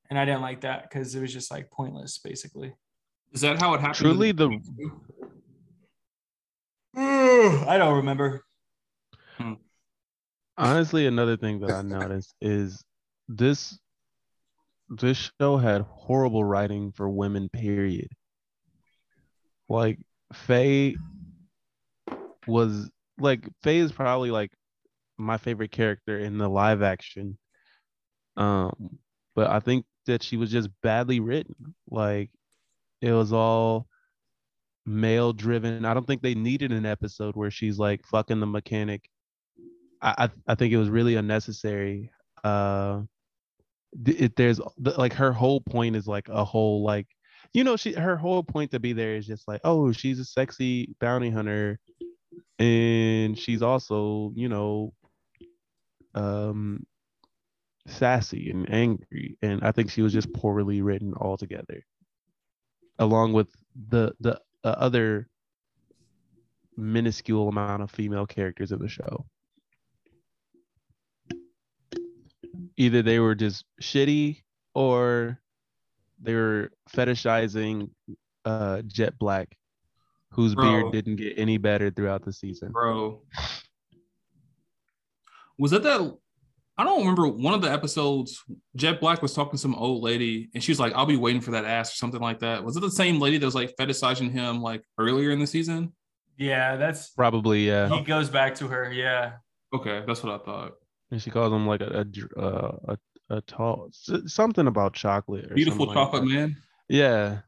[0.09, 2.73] And I didn't like that because it was just like pointless basically.
[3.31, 3.97] is that how it happened?
[3.97, 4.49] Truly, the
[6.97, 8.43] mm, I don't remember.
[9.37, 9.53] Hmm.
[10.57, 12.83] honestly another thing that I noticed is
[13.27, 13.77] this
[14.89, 17.49] this show had horrible writing for women.
[17.49, 18.07] Period.
[19.69, 19.99] Like
[20.33, 20.95] Faye
[22.45, 22.89] was
[23.19, 24.51] like Faye is probably like
[25.17, 27.37] my favorite character in the live action.
[28.35, 28.99] Um,
[29.35, 31.75] but I think that she was just badly written.
[31.89, 32.29] Like
[33.01, 33.87] it was all
[34.85, 35.85] male driven.
[35.85, 39.09] I don't think they needed an episode where she's like fucking the mechanic.
[40.01, 42.11] I I, I think it was really unnecessary.
[42.43, 43.01] Uh,
[44.05, 47.07] it, there's like her whole point is like a whole like
[47.53, 50.25] you know she her whole point to be there is just like oh she's a
[50.25, 51.79] sexy bounty hunter
[52.59, 54.93] and she's also you know
[56.15, 56.85] um
[57.87, 61.85] sassy and angry and i think she was just poorly written altogether
[62.99, 63.47] along with
[63.89, 65.27] the the uh, other
[66.77, 69.25] minuscule amount of female characters in the show.
[72.77, 74.43] Either they were just shitty
[74.75, 75.39] or
[76.21, 77.89] they were fetishizing
[78.45, 79.55] uh jet black
[80.31, 80.63] whose Bro.
[80.63, 83.21] beard didn't get any better throughout the season bro.
[85.57, 86.15] Was that that?
[86.77, 88.43] I don't remember one of the episodes.
[88.75, 91.41] Jet Black was talking to some old lady, and she was like, "I'll be waiting
[91.41, 92.63] for that ass" or something like that.
[92.63, 95.93] Was it the same lady that was like fetishizing him like earlier in the season?
[96.37, 98.91] Yeah, that's probably yeah he goes back to her.
[98.93, 99.33] Yeah.
[99.73, 100.73] Okay, that's what I thought.
[101.09, 102.97] and she calls him like a a uh, a,
[103.29, 103.89] a tall
[104.25, 106.55] something about chocolate or Beautiful something like chocolate man.
[106.87, 107.39] yeah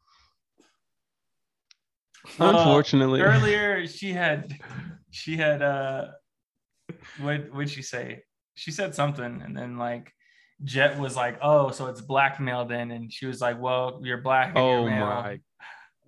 [2.40, 4.54] Uh, unfortunately earlier she had
[5.12, 6.08] she had uh
[7.20, 8.22] what would she say
[8.56, 10.12] she said something and then like
[10.66, 14.50] jet was like oh so it's blackmail then and she was like well you're black
[14.50, 15.06] and oh you're male.
[15.06, 15.40] my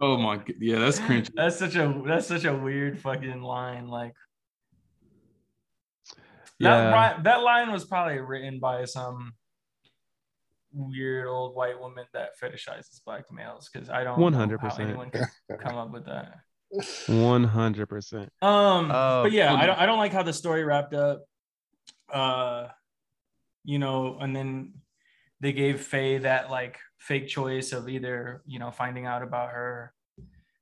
[0.04, 1.30] Oh my, g- yeah, that's cringe.
[1.36, 4.14] that's such a that's such a weird fucking line like
[6.08, 6.18] that,
[6.60, 9.34] yeah ri- that line was probably written by some
[10.74, 14.80] weird old white woman that fetishizes black males because i don't know how 100%.
[14.80, 15.26] anyone could
[15.60, 16.40] come up with that
[16.74, 21.24] 100% Um, Uh, but yeah, I don't I don't like how the story wrapped up.
[22.12, 22.70] Uh,
[23.66, 24.74] you know, and then
[25.42, 29.94] they gave Faye that like fake choice of either you know finding out about her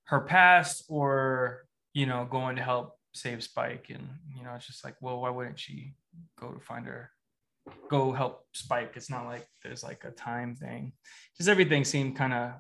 [0.06, 4.84] her past or you know going to help save Spike, and you know it's just
[4.84, 5.94] like, well, why wouldn't she
[6.40, 7.12] go to find her?
[7.90, 8.94] Go help Spike.
[8.96, 10.94] It's not like there's like a time thing.
[11.38, 12.52] Just everything seemed kind of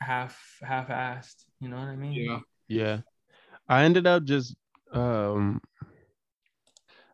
[0.00, 1.44] half half assed.
[1.60, 2.12] You know what I mean?
[2.12, 2.98] Yeah, Yeah.
[3.68, 4.54] I ended up just
[4.92, 5.60] um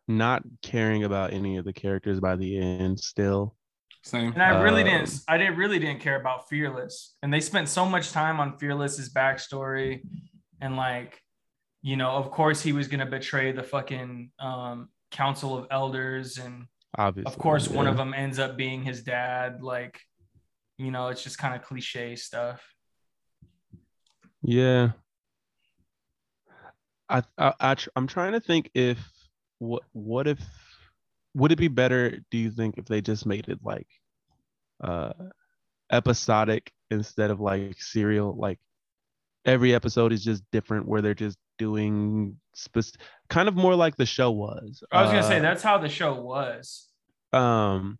[0.08, 3.54] not caring about any of the characters by the end still.
[4.02, 4.32] same.
[4.32, 5.20] And I really Um, didn't.
[5.28, 9.12] I didn't really didn't care about Fearless, and they spent so much time on Fearless's
[9.12, 10.02] backstory,
[10.60, 11.20] and like,
[11.82, 16.66] you know, of course he was gonna betray the fucking um, Council of Elders, and
[16.98, 17.32] Obviously.
[17.32, 19.62] of course one of them ends up being his dad.
[19.62, 20.00] Like,
[20.78, 22.62] you know, it's just kind of cliche stuff.
[24.42, 24.92] Yeah.
[27.08, 28.98] I I, I i'm trying to think if
[29.58, 30.38] what what if
[31.34, 33.88] would it be better do you think if they just made it like
[34.82, 35.12] uh
[35.92, 38.58] episodic instead of like serial like
[39.44, 42.98] every episode is just different where they're just doing spec-
[43.28, 44.82] kind of more like the show was.
[44.90, 46.88] I was gonna say Uh, that's how the show was.
[47.32, 47.98] um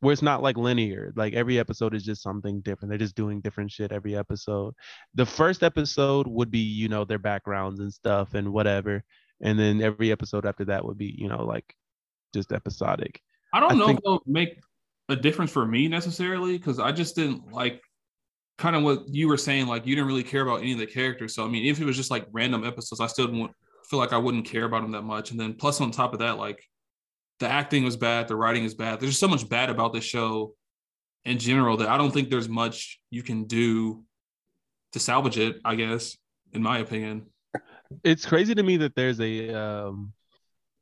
[0.00, 1.12] where it's not like linear.
[1.14, 2.88] Like every episode is just something different.
[2.88, 4.72] They're just doing different shit every episode.
[5.14, 9.04] The first episode would be you know their backgrounds and stuff and whatever.
[9.42, 11.68] And then every episode after that would be you know like
[12.34, 13.20] just episodic.
[13.52, 14.58] I don't I know think- if it'll make
[15.10, 17.82] a difference for me necessarily because I just didn't like
[18.60, 19.66] kind of what you were saying.
[19.66, 21.34] Like you didn't really care about any of the characters.
[21.34, 23.52] So I mean, if it was just like random episodes, I still wouldn't
[23.88, 25.30] feel like I wouldn't care about them that much.
[25.30, 26.62] And then plus on top of that, like
[27.40, 29.00] the acting was bad, the writing is bad.
[29.00, 30.54] There's just so much bad about this show
[31.24, 34.04] in general that I don't think there's much you can do
[34.92, 35.56] to salvage it.
[35.64, 36.18] I guess,
[36.52, 37.26] in my opinion.
[38.04, 40.12] it's crazy to me that there's a um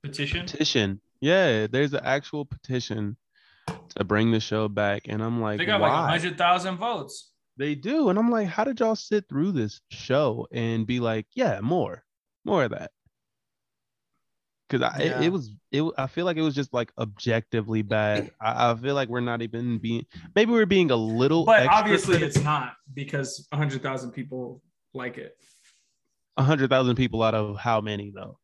[0.02, 0.46] Petition.
[0.46, 3.16] petition yeah there's an actual petition
[3.96, 7.32] to bring the show back and i'm like They got like a hundred thousand votes.
[7.58, 8.08] They do.
[8.08, 12.04] And I'm like, how did y'all sit through this show and be like, yeah, more,
[12.44, 12.92] more of that?
[14.68, 15.22] Because I, it, Yeah.
[15.22, 15.82] it was, it.
[15.98, 18.30] I feel like it was just like objectively bad.
[18.40, 20.06] I, I feel like we're not even being,
[20.36, 24.62] maybe we're being a little, But extra obviously it's not because hundred thousand people
[24.94, 25.36] like it.
[26.36, 28.38] a hundred thousand people out of how many though?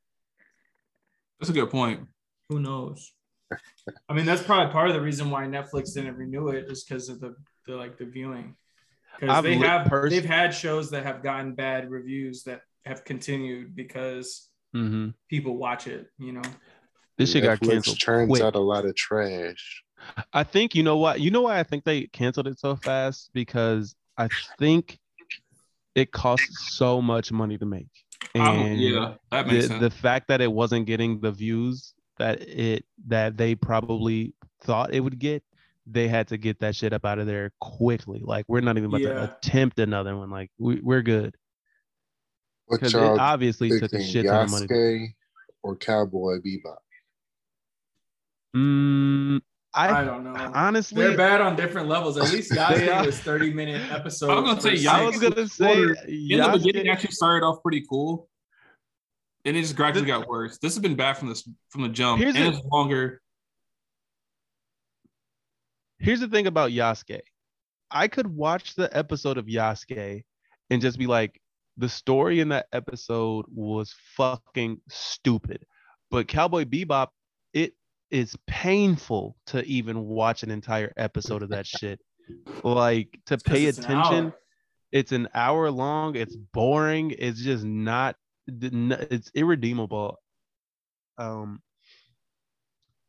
[1.39, 2.01] That's a good point.
[2.49, 3.13] Who knows?
[4.09, 7.09] I mean, that's probably part of the reason why Netflix didn't renew it, is because
[7.09, 7.37] of the,
[7.67, 8.57] the like the viewing.
[9.21, 13.75] Because they have pers- they've had shows that have gotten bad reviews that have continued
[13.77, 16.09] because hmm people watch it.
[16.19, 16.43] You know,
[17.17, 17.97] This shit got Netflix canceled.
[17.99, 18.43] churns quick.
[18.43, 19.83] out a lot of trash.
[20.33, 23.31] I think you know what you know why I think they canceled it so fast
[23.33, 24.99] because I think
[25.95, 27.87] it costs so much money to make.
[28.35, 29.81] Probably- And yeah, that makes the, sense.
[29.81, 35.01] the fact that it wasn't getting the views that it that they probably thought it
[35.01, 35.43] would get,
[35.87, 38.21] they had to get that shit up out of there quickly.
[38.23, 39.13] Like we're not even about Yeah.
[39.15, 40.31] to attempt another one.
[40.31, 41.35] Like we, we're good
[42.71, 45.15] because it obviously took a shit ton of money.
[45.63, 46.77] or Cowboy Bebop?
[48.57, 49.41] Mm,
[49.75, 50.53] I, I don't know.
[50.55, 52.17] honestly, They're bad on different levels.
[52.17, 53.07] At least They Yasuke are.
[53.07, 54.31] was 30 minute episode.
[54.31, 57.11] I was gonna say, versus Yasuke I was gonna say Quarter- in the beginning actually
[57.11, 58.29] started off pretty cool,
[59.45, 60.59] and it just gradually got worse.
[60.59, 63.21] This has been bad from this from the jump, Here's and the- it's longer.
[65.99, 67.21] Here's the thing about Yasuke.
[67.91, 70.25] I could watch the episode of Yasuke
[70.71, 71.41] and just be like,
[71.77, 75.65] the story in that episode was fucking stupid.
[76.11, 77.09] But Cowboy Bebop,
[77.53, 77.75] it
[78.11, 82.01] is painful to even watch an entire episode of that shit.
[82.63, 84.27] Like to pay it's attention.
[84.27, 84.39] hour.
[84.93, 86.15] It's an hour long.
[86.17, 87.15] It's boring.
[87.19, 88.17] It's just not.
[88.47, 90.19] It's irredeemable.
[91.19, 91.61] Um.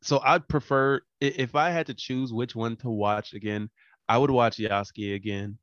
[0.05, 3.71] So I'd prefer if I had to choose which one to watch again,
[4.07, 5.57] I would watch Yasuke again.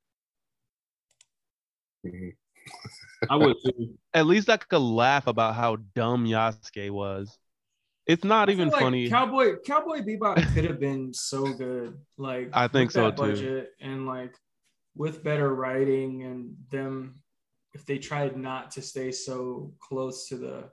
[3.31, 3.95] I would too.
[4.15, 7.39] At least I could laugh about how dumb Yasuke was.
[8.09, 9.09] It's not I feel even like funny.
[9.09, 11.97] Cowboy Cowboy Bebop could have been so good.
[12.19, 13.23] Like I think with so, that too.
[13.23, 14.35] Budget and like
[14.97, 17.15] with better writing and them,
[17.75, 20.65] if they tried not to stay so close to the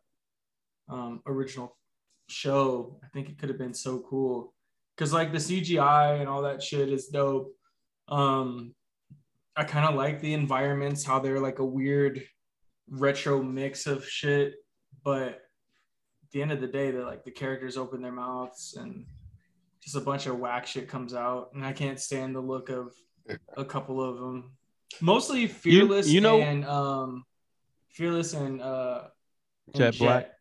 [0.90, 1.78] um, original
[2.32, 4.54] show, I think it could have been so cool.
[4.98, 7.56] Cause like the CGI and all that shit is dope.
[8.10, 8.74] Um,
[9.56, 12.24] I kind of like the environments, how they're like a weird
[12.90, 14.56] retro mix of shit,
[15.04, 15.28] but
[16.24, 19.06] at the end of the day, they're like the characters open their mouths and
[19.82, 22.94] just a bunch of whack shit comes out, and I can't stand the look of
[23.58, 24.52] a couple of them.
[25.02, 27.24] Mostly fearless, you know- and um,
[27.90, 29.04] fearless and uh,
[29.68, 30.32] and Jet Black?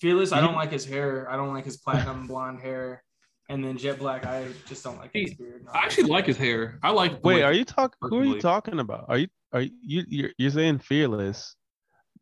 [0.00, 1.30] Fearless, I don't like his hair.
[1.30, 3.02] I don't like his platinum blonde hair.
[3.48, 5.66] And then Jet Black, I just don't like his beard.
[5.72, 6.78] I actually like his hair.
[6.82, 7.12] I like.
[7.22, 7.96] Wait, way- are you talking?
[8.00, 9.04] Who are you talking about?
[9.08, 11.54] Are you are you you- you're, you're saying fearless?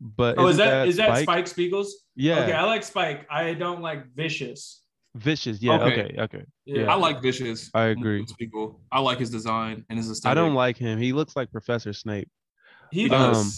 [0.00, 1.46] But Oh, is isn't that is that Spike?
[1.46, 1.86] Spike Spiegels?
[2.16, 3.26] Yeah, Okay, I like Spike.
[3.30, 4.82] I don't like Vicious.
[5.14, 5.62] vicious.
[5.62, 6.02] Yeah, Okay.
[6.02, 6.44] okay, okay.
[6.64, 6.90] Yeah.
[6.92, 7.70] I like Vicious.
[7.72, 8.26] I agree.
[8.36, 8.80] People.
[8.90, 10.98] I like his design and his I don't like him.
[10.98, 12.28] He looks like Professor Snape.
[12.90, 13.48] He Um,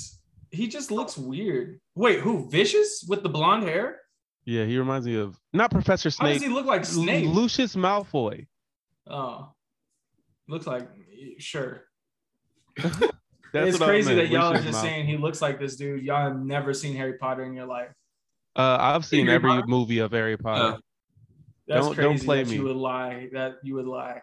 [0.50, 1.80] he just looks weird.
[1.94, 2.50] Wait, who?
[2.50, 4.00] Vicious with the blonde hair?
[4.44, 6.26] Yeah, he reminds me of not Professor Snape.
[6.28, 7.28] How does he look like Snape?
[7.28, 8.46] Lucius Malfoy.
[9.06, 9.48] oh,
[10.48, 10.88] looks like
[11.38, 11.84] sure.
[13.52, 14.82] That's it's crazy that y'all are just Malfoy.
[14.82, 16.02] saying he looks like this dude.
[16.02, 17.88] Y'all have never seen Harry Potter in your life.
[18.56, 19.66] Uh, I've seen Harry every Potter?
[19.68, 20.74] movie of Harry Potter.
[20.74, 20.78] Uh,
[21.68, 22.56] That's Don't- don't play that me.
[22.56, 23.28] you would lie.
[23.32, 24.20] That you would lie.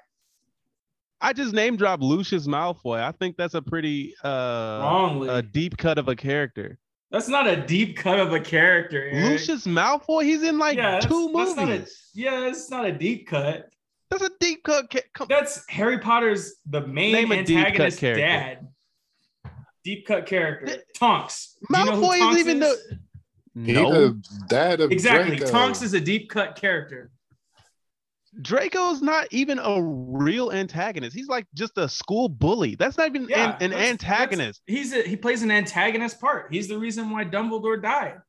[1.21, 3.01] I just name dropped Lucius Malfoy.
[3.01, 5.29] I think that's a pretty uh Wrongly.
[5.29, 6.77] a deep cut of a character.
[7.11, 9.03] That's not a deep cut of a character.
[9.11, 9.31] Eric.
[9.31, 12.09] Lucius Malfoy, he's in like Yeah, that's- two that's not a- movies.
[12.13, 13.69] Yeah, it's not a deep cut.
[14.09, 14.89] That's a deep cut.
[14.91, 18.67] Ca- come- That's Harry Potter's the main Name a deep antagonist dad.
[19.83, 20.83] Deep cut character.
[20.95, 21.57] Tonks.
[21.71, 22.77] Do you know Malfoy Tonks is even the
[23.55, 23.91] He no.
[23.91, 25.37] the dad of Exactly.
[25.37, 25.51] Draco.
[25.51, 27.09] Tonks is a deep cut character.
[28.41, 31.15] Draco's not even a real antagonist.
[31.15, 32.75] He's like just a school bully.
[32.75, 34.61] That's not even Yeah, an, an that's- antagonist.
[34.67, 36.47] He's a, he plays an antagonist part.
[36.53, 38.21] He's the reason why Dumbledore died.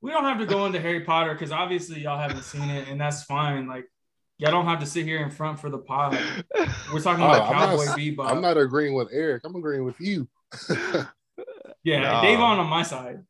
[0.00, 3.00] We don't have to go into Harry Potter because obviously y'all haven't seen it, and
[3.00, 3.66] that's fine.
[3.66, 3.84] Like
[4.38, 6.18] y'all don't have to sit here in front for the pod.
[6.92, 8.30] We're talking Oh, about I'm Cowboy not- Bebop.
[8.30, 9.42] I'm not agreeing with Eric.
[9.44, 10.26] I'm agreeing with you.
[11.84, 12.22] yeah, Nah.
[12.22, 13.20] Davon on my side.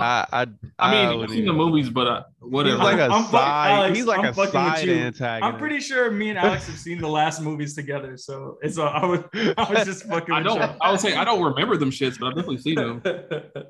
[0.00, 0.46] I, I,
[0.78, 2.76] I mean, I've seen the movies, but uh, He's whatever.
[2.84, 3.70] like a I'm fuck- side.
[3.72, 4.92] Alex, he's like I'm a fucking with side you.
[4.94, 5.42] antagonist.
[5.54, 8.78] I'm pretty sure me and Alex have seen the last movies together, so it's.
[8.78, 10.32] A, I was, I was just fucking.
[10.32, 10.56] I don't.
[10.60, 10.76] y'all.
[10.80, 13.02] I would say I don't remember them shits, but I've definitely seen them.
[13.04, 13.14] We've
[13.52, 13.64] seen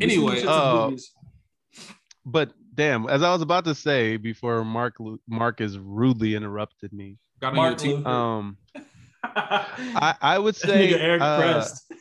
[0.00, 0.94] Anyway, the shits in
[1.78, 1.80] uh.
[2.24, 7.18] But damn, as I was about to say before Mark Lu- Marcus rudely interrupted me.
[7.40, 8.04] Got on your team.
[8.04, 8.56] Um,
[9.22, 11.92] I, I would say Eric uh, Prest.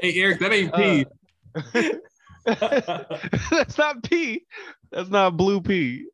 [0.00, 1.06] Hey Eric, that ain't Uh, P.
[2.44, 4.44] That's not P.
[4.90, 6.06] That's not blue P.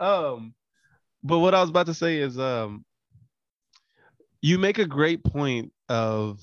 [0.00, 0.54] Um,
[1.22, 2.84] but what I was about to say is, um,
[4.40, 6.40] you make a great point of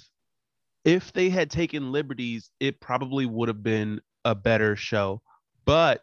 [0.84, 5.22] if they had taken liberties, it probably would have been a better show.
[5.66, 6.02] But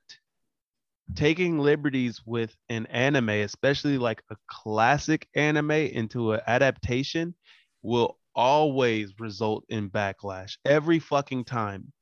[1.14, 7.34] taking liberties with an anime, especially like a classic anime, into an adaptation,
[7.82, 11.92] will always result in backlash every fucking time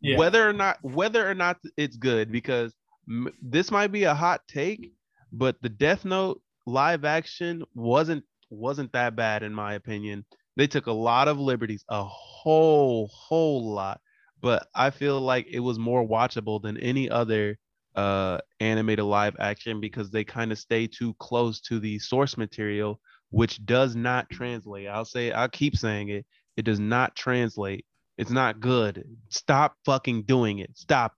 [0.00, 0.16] yeah.
[0.16, 2.74] whether or not whether or not it's good because
[3.08, 4.92] m- this might be a hot take
[5.32, 10.24] but the Death Note live action wasn't wasn't that bad in my opinion.
[10.56, 14.00] They took a lot of liberties, a whole whole lot,
[14.40, 17.58] but I feel like it was more watchable than any other
[17.94, 23.00] uh animated live action because they kind of stay too close to the source material
[23.30, 24.88] which does not translate.
[24.88, 26.24] I'll say I'll keep saying it.
[26.56, 27.84] It does not translate.
[28.18, 29.04] It's not good.
[29.28, 30.76] Stop fucking doing it.
[30.76, 31.14] Stop.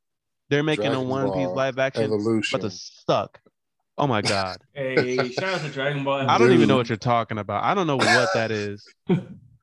[0.51, 2.61] They're making Dragon a One Piece live action, Evolution.
[2.61, 3.41] but the suck.
[3.97, 4.59] Oh my god.
[4.75, 6.29] Hey, shout out to Dragon Ball.
[6.29, 7.65] I don't even know what you're talking about.
[7.65, 8.85] I don't know what that is.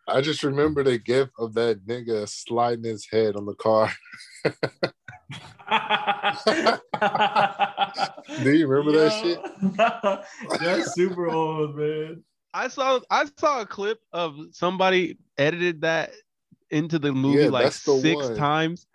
[0.08, 3.92] I just remember the gif of that nigga sliding his head on the car.
[8.44, 9.40] Do you remember that shit?
[10.52, 10.62] shit?
[10.62, 12.24] That's super old, man.
[12.54, 16.12] I saw I saw a clip of somebody edited that
[16.72, 18.36] into the movie Yeah, like the six one.
[18.36, 18.86] times.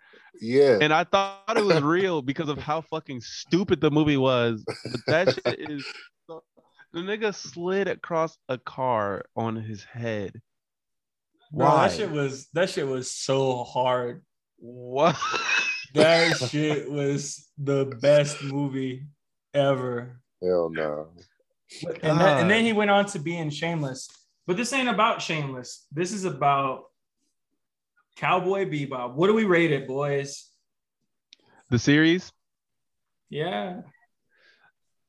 [0.41, 0.79] Yeah.
[0.81, 4.63] and I thought it was real because of how fucking stupid the movie was.
[4.65, 5.85] But that shit is
[6.27, 6.43] so-
[6.91, 10.41] the nigga slid across a car on his head.
[11.51, 11.87] Bro, Why?
[11.87, 14.23] that shit was that shit was so hard.
[14.57, 15.15] What?
[15.93, 19.05] That shit was the best movie
[19.53, 20.19] ever.
[20.41, 21.09] Hell no.
[22.01, 24.09] And, that, and then he went on to be in Shameless.
[24.47, 25.85] But this ain't about Shameless.
[25.91, 26.85] This is about
[28.15, 29.13] Cowboy Bebop.
[29.13, 30.49] What do we rate it, boys?
[31.73, 32.31] the series?
[33.29, 33.81] Yeah.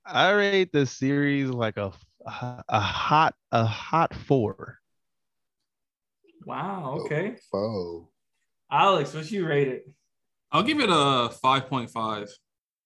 [0.07, 1.93] I rate the series like a
[2.27, 4.79] a hot a hot four.
[6.47, 7.01] Wow.
[7.01, 7.37] Okay.
[7.53, 8.09] Oh.
[8.71, 9.91] Alex, what you rate it?
[10.51, 12.29] I'll give it a five point five.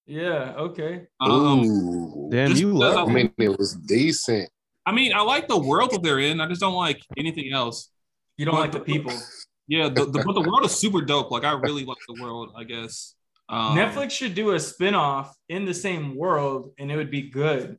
[0.07, 0.55] Yeah.
[0.57, 1.07] Okay.
[1.21, 2.29] Um, Ooh.
[2.33, 4.51] Damn, you because love I mean, it was decent.
[4.85, 6.41] I mean, I like the world that they're in.
[6.41, 7.91] I just don't like anything else.
[8.37, 9.12] You don't like the people.
[9.69, 11.31] Yeah, the, the but the world is super dope.
[11.31, 12.53] Like I really like the world.
[12.57, 13.14] I guess
[13.51, 17.79] um, Netflix should do a spin-off in the same world and it would be good.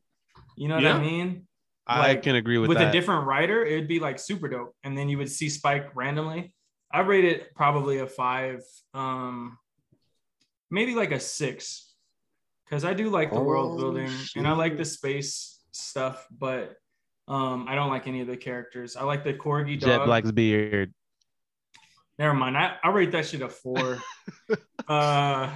[0.56, 0.96] You know what Yeah.
[0.96, 1.48] I mean?
[1.88, 2.90] I can agree with, With, that.
[2.90, 4.76] a different writer, it would be like super dope.
[4.84, 6.54] And then you would see Spike randomly.
[6.92, 8.62] I rate it probably a five,
[8.94, 9.58] um,
[10.70, 11.88] maybe like a six.
[12.70, 16.76] Cause I do like the world Oh, building and I like the space stuff, but
[17.28, 18.96] um, I don't like any of the characters.
[18.96, 19.90] I like the corgi dog.
[19.90, 20.06] Jet.
[20.06, 20.94] Black's beard.
[22.20, 22.58] Never mind.
[22.58, 23.98] I, I rate that shit a four.
[24.90, 25.50] uh,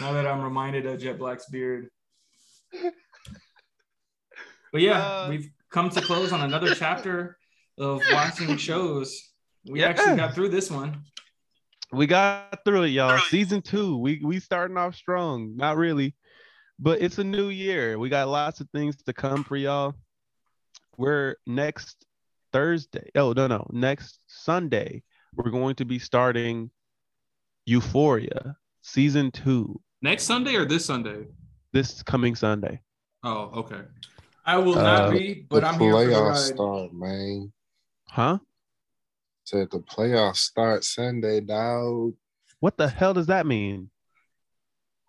[0.00, 1.88] now that I'm reminded of Jet Black's beard.
[4.72, 7.36] But yeah, Uh, we've come to close on another chapter
[7.76, 9.20] of watching shows.
[9.66, 9.88] We Yeah.
[9.88, 11.02] actually got through this one.
[11.92, 13.18] We got through it, y'all.
[13.28, 13.98] Season two.
[13.98, 15.56] We we starting off strong.
[15.56, 16.14] Not really,
[16.78, 17.98] but it's a new year.
[17.98, 19.94] We got lots of things to come for y'all.
[20.96, 22.04] We're next
[22.52, 23.10] Thursday.
[23.14, 25.02] Oh no no next Sunday.
[25.36, 26.70] We're going to be starting
[27.66, 31.26] Euphoria season two next Sunday or this Sunday.
[31.72, 32.80] this coming Sunday.
[33.22, 33.80] Oh, okay.
[34.46, 36.54] I will not Uh, be, but the I'm here for the playoffs ride.
[36.54, 37.52] start, man.
[38.10, 38.38] Huh?
[39.44, 42.12] Said the playoffs start Sunday, dog.
[42.60, 43.90] What the hell does that mean?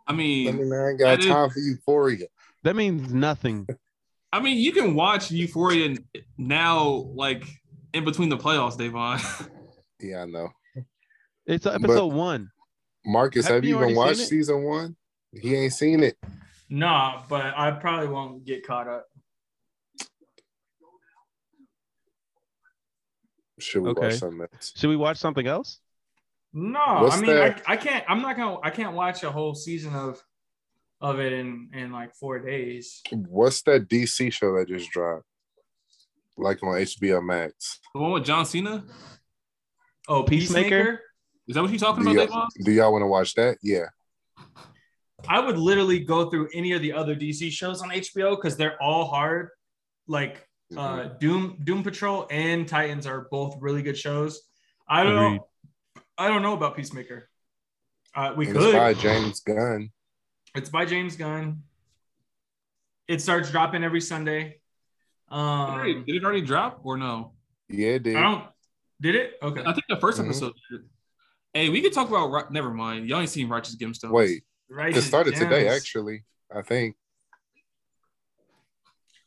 [0.08, 2.28] I I mean, mean, I ain't got That is- time for euphoria.
[2.64, 3.68] That means nothing.
[4.34, 5.96] I mean, you can watch Euphoria
[6.38, 6.84] now,
[7.16, 7.46] like
[7.94, 9.20] in between the playoffs, Davon.
[10.00, 10.50] Yeah, I know.
[11.46, 12.52] It's episode one.
[13.06, 14.96] Marcus, Have have, you you even watched season one?
[15.32, 16.18] He ain't seen it.
[16.70, 19.06] Nah, but I probably won't get caught up.
[23.60, 24.08] Should we Okay.
[24.08, 24.74] watch something else?
[24.76, 25.80] Should we watch something else?
[26.52, 27.62] No, What's I mean I.
[27.68, 28.04] I can't.
[28.08, 28.58] I'm not gonna.
[28.64, 30.22] I can't watch a whole season of
[31.02, 33.02] of it in in like four days.
[33.12, 35.26] What's that DC show that just dropped?
[36.38, 37.80] Like on HBO Max.
[37.94, 38.84] the one with John Cena.
[40.08, 40.70] Oh, Peacemaker?
[40.70, 41.02] Peacemaker.
[41.48, 43.58] Is that what you're talking Do about, y'all, do y'all want to watch that?
[43.62, 43.86] Yeah.
[45.28, 48.82] I would literally go through any of the other DC shows on HBO because they're
[48.82, 49.50] all hard.
[50.08, 50.78] Like Mhm.
[50.78, 54.42] uh, Doom Doom Patrol and Titans are both really good shows.
[54.88, 55.38] I don't Agreed.
[55.38, 55.48] know.
[56.18, 57.30] I don't know about Peacemaker.
[58.16, 58.66] Uh, we And could.
[58.70, 59.92] it's by James Gunn.
[60.56, 61.64] It's by James Gunn.
[63.08, 64.62] It starts dropping every Sunday.
[65.30, 67.34] Um, Did it already drop or no?
[67.68, 68.16] Yeah, dude.
[68.16, 68.48] I don't.
[69.06, 69.34] Did it?
[69.44, 69.62] Okay.
[69.62, 70.26] I think the 1st Mhm.
[70.26, 70.54] episode.
[70.72, 70.82] Did.
[71.54, 72.32] Hey, we could talk about.
[72.32, 73.08] Ri- Never mind.
[73.08, 74.10] Y'all ain't seen Righteous Gemstones.
[74.10, 74.98] Wait, Right.
[74.98, 76.24] it started today, actually.
[76.54, 76.96] I think.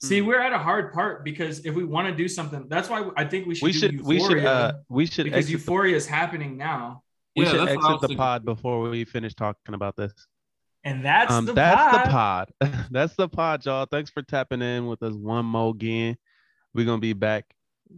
[0.00, 3.08] See, we're at a hard part because if we want to do something, that's why
[3.16, 3.64] I think we should.
[3.64, 7.02] We do should we should uh we should because exit the- Euphoria is happening now,
[7.36, 8.16] we Yeah, should that's what I exit the thinking.
[8.18, 10.12] pod before we finish talking about this.
[10.84, 12.06] and that's um, the that's pod.
[12.06, 12.52] the pod.
[12.90, 13.86] that's the pod, y'all.
[13.86, 16.16] Thanks for tapping in with us one more again.
[16.74, 17.44] We're gonna be back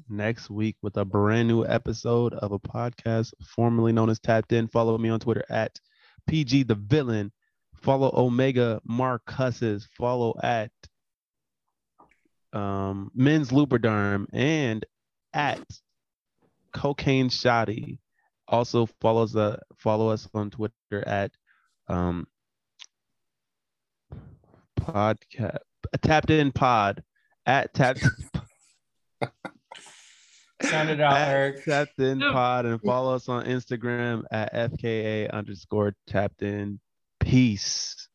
[0.09, 4.68] next week with a brand new episode of a podcast formerly known as Tapped In.
[4.68, 5.78] Follow me on Twitter at
[6.26, 7.32] PG the Villain.
[7.74, 9.88] Follow Omega Marcus's.
[9.97, 10.70] Follow at
[12.53, 14.84] um, Men's Lubriderm and
[15.32, 15.62] at
[16.72, 17.99] Cocaine Shotty.
[18.49, 21.30] Also follows the follow us on Twitter at
[21.88, 22.26] um,
[24.80, 25.59] podcast
[26.03, 27.03] tapped in pod
[27.47, 28.05] at tapped
[30.63, 31.65] Sound it out, at Eric.
[31.65, 36.81] Tapped in pod and follow us on Instagram at FKA underscore tapped in.
[37.19, 38.09] Peace.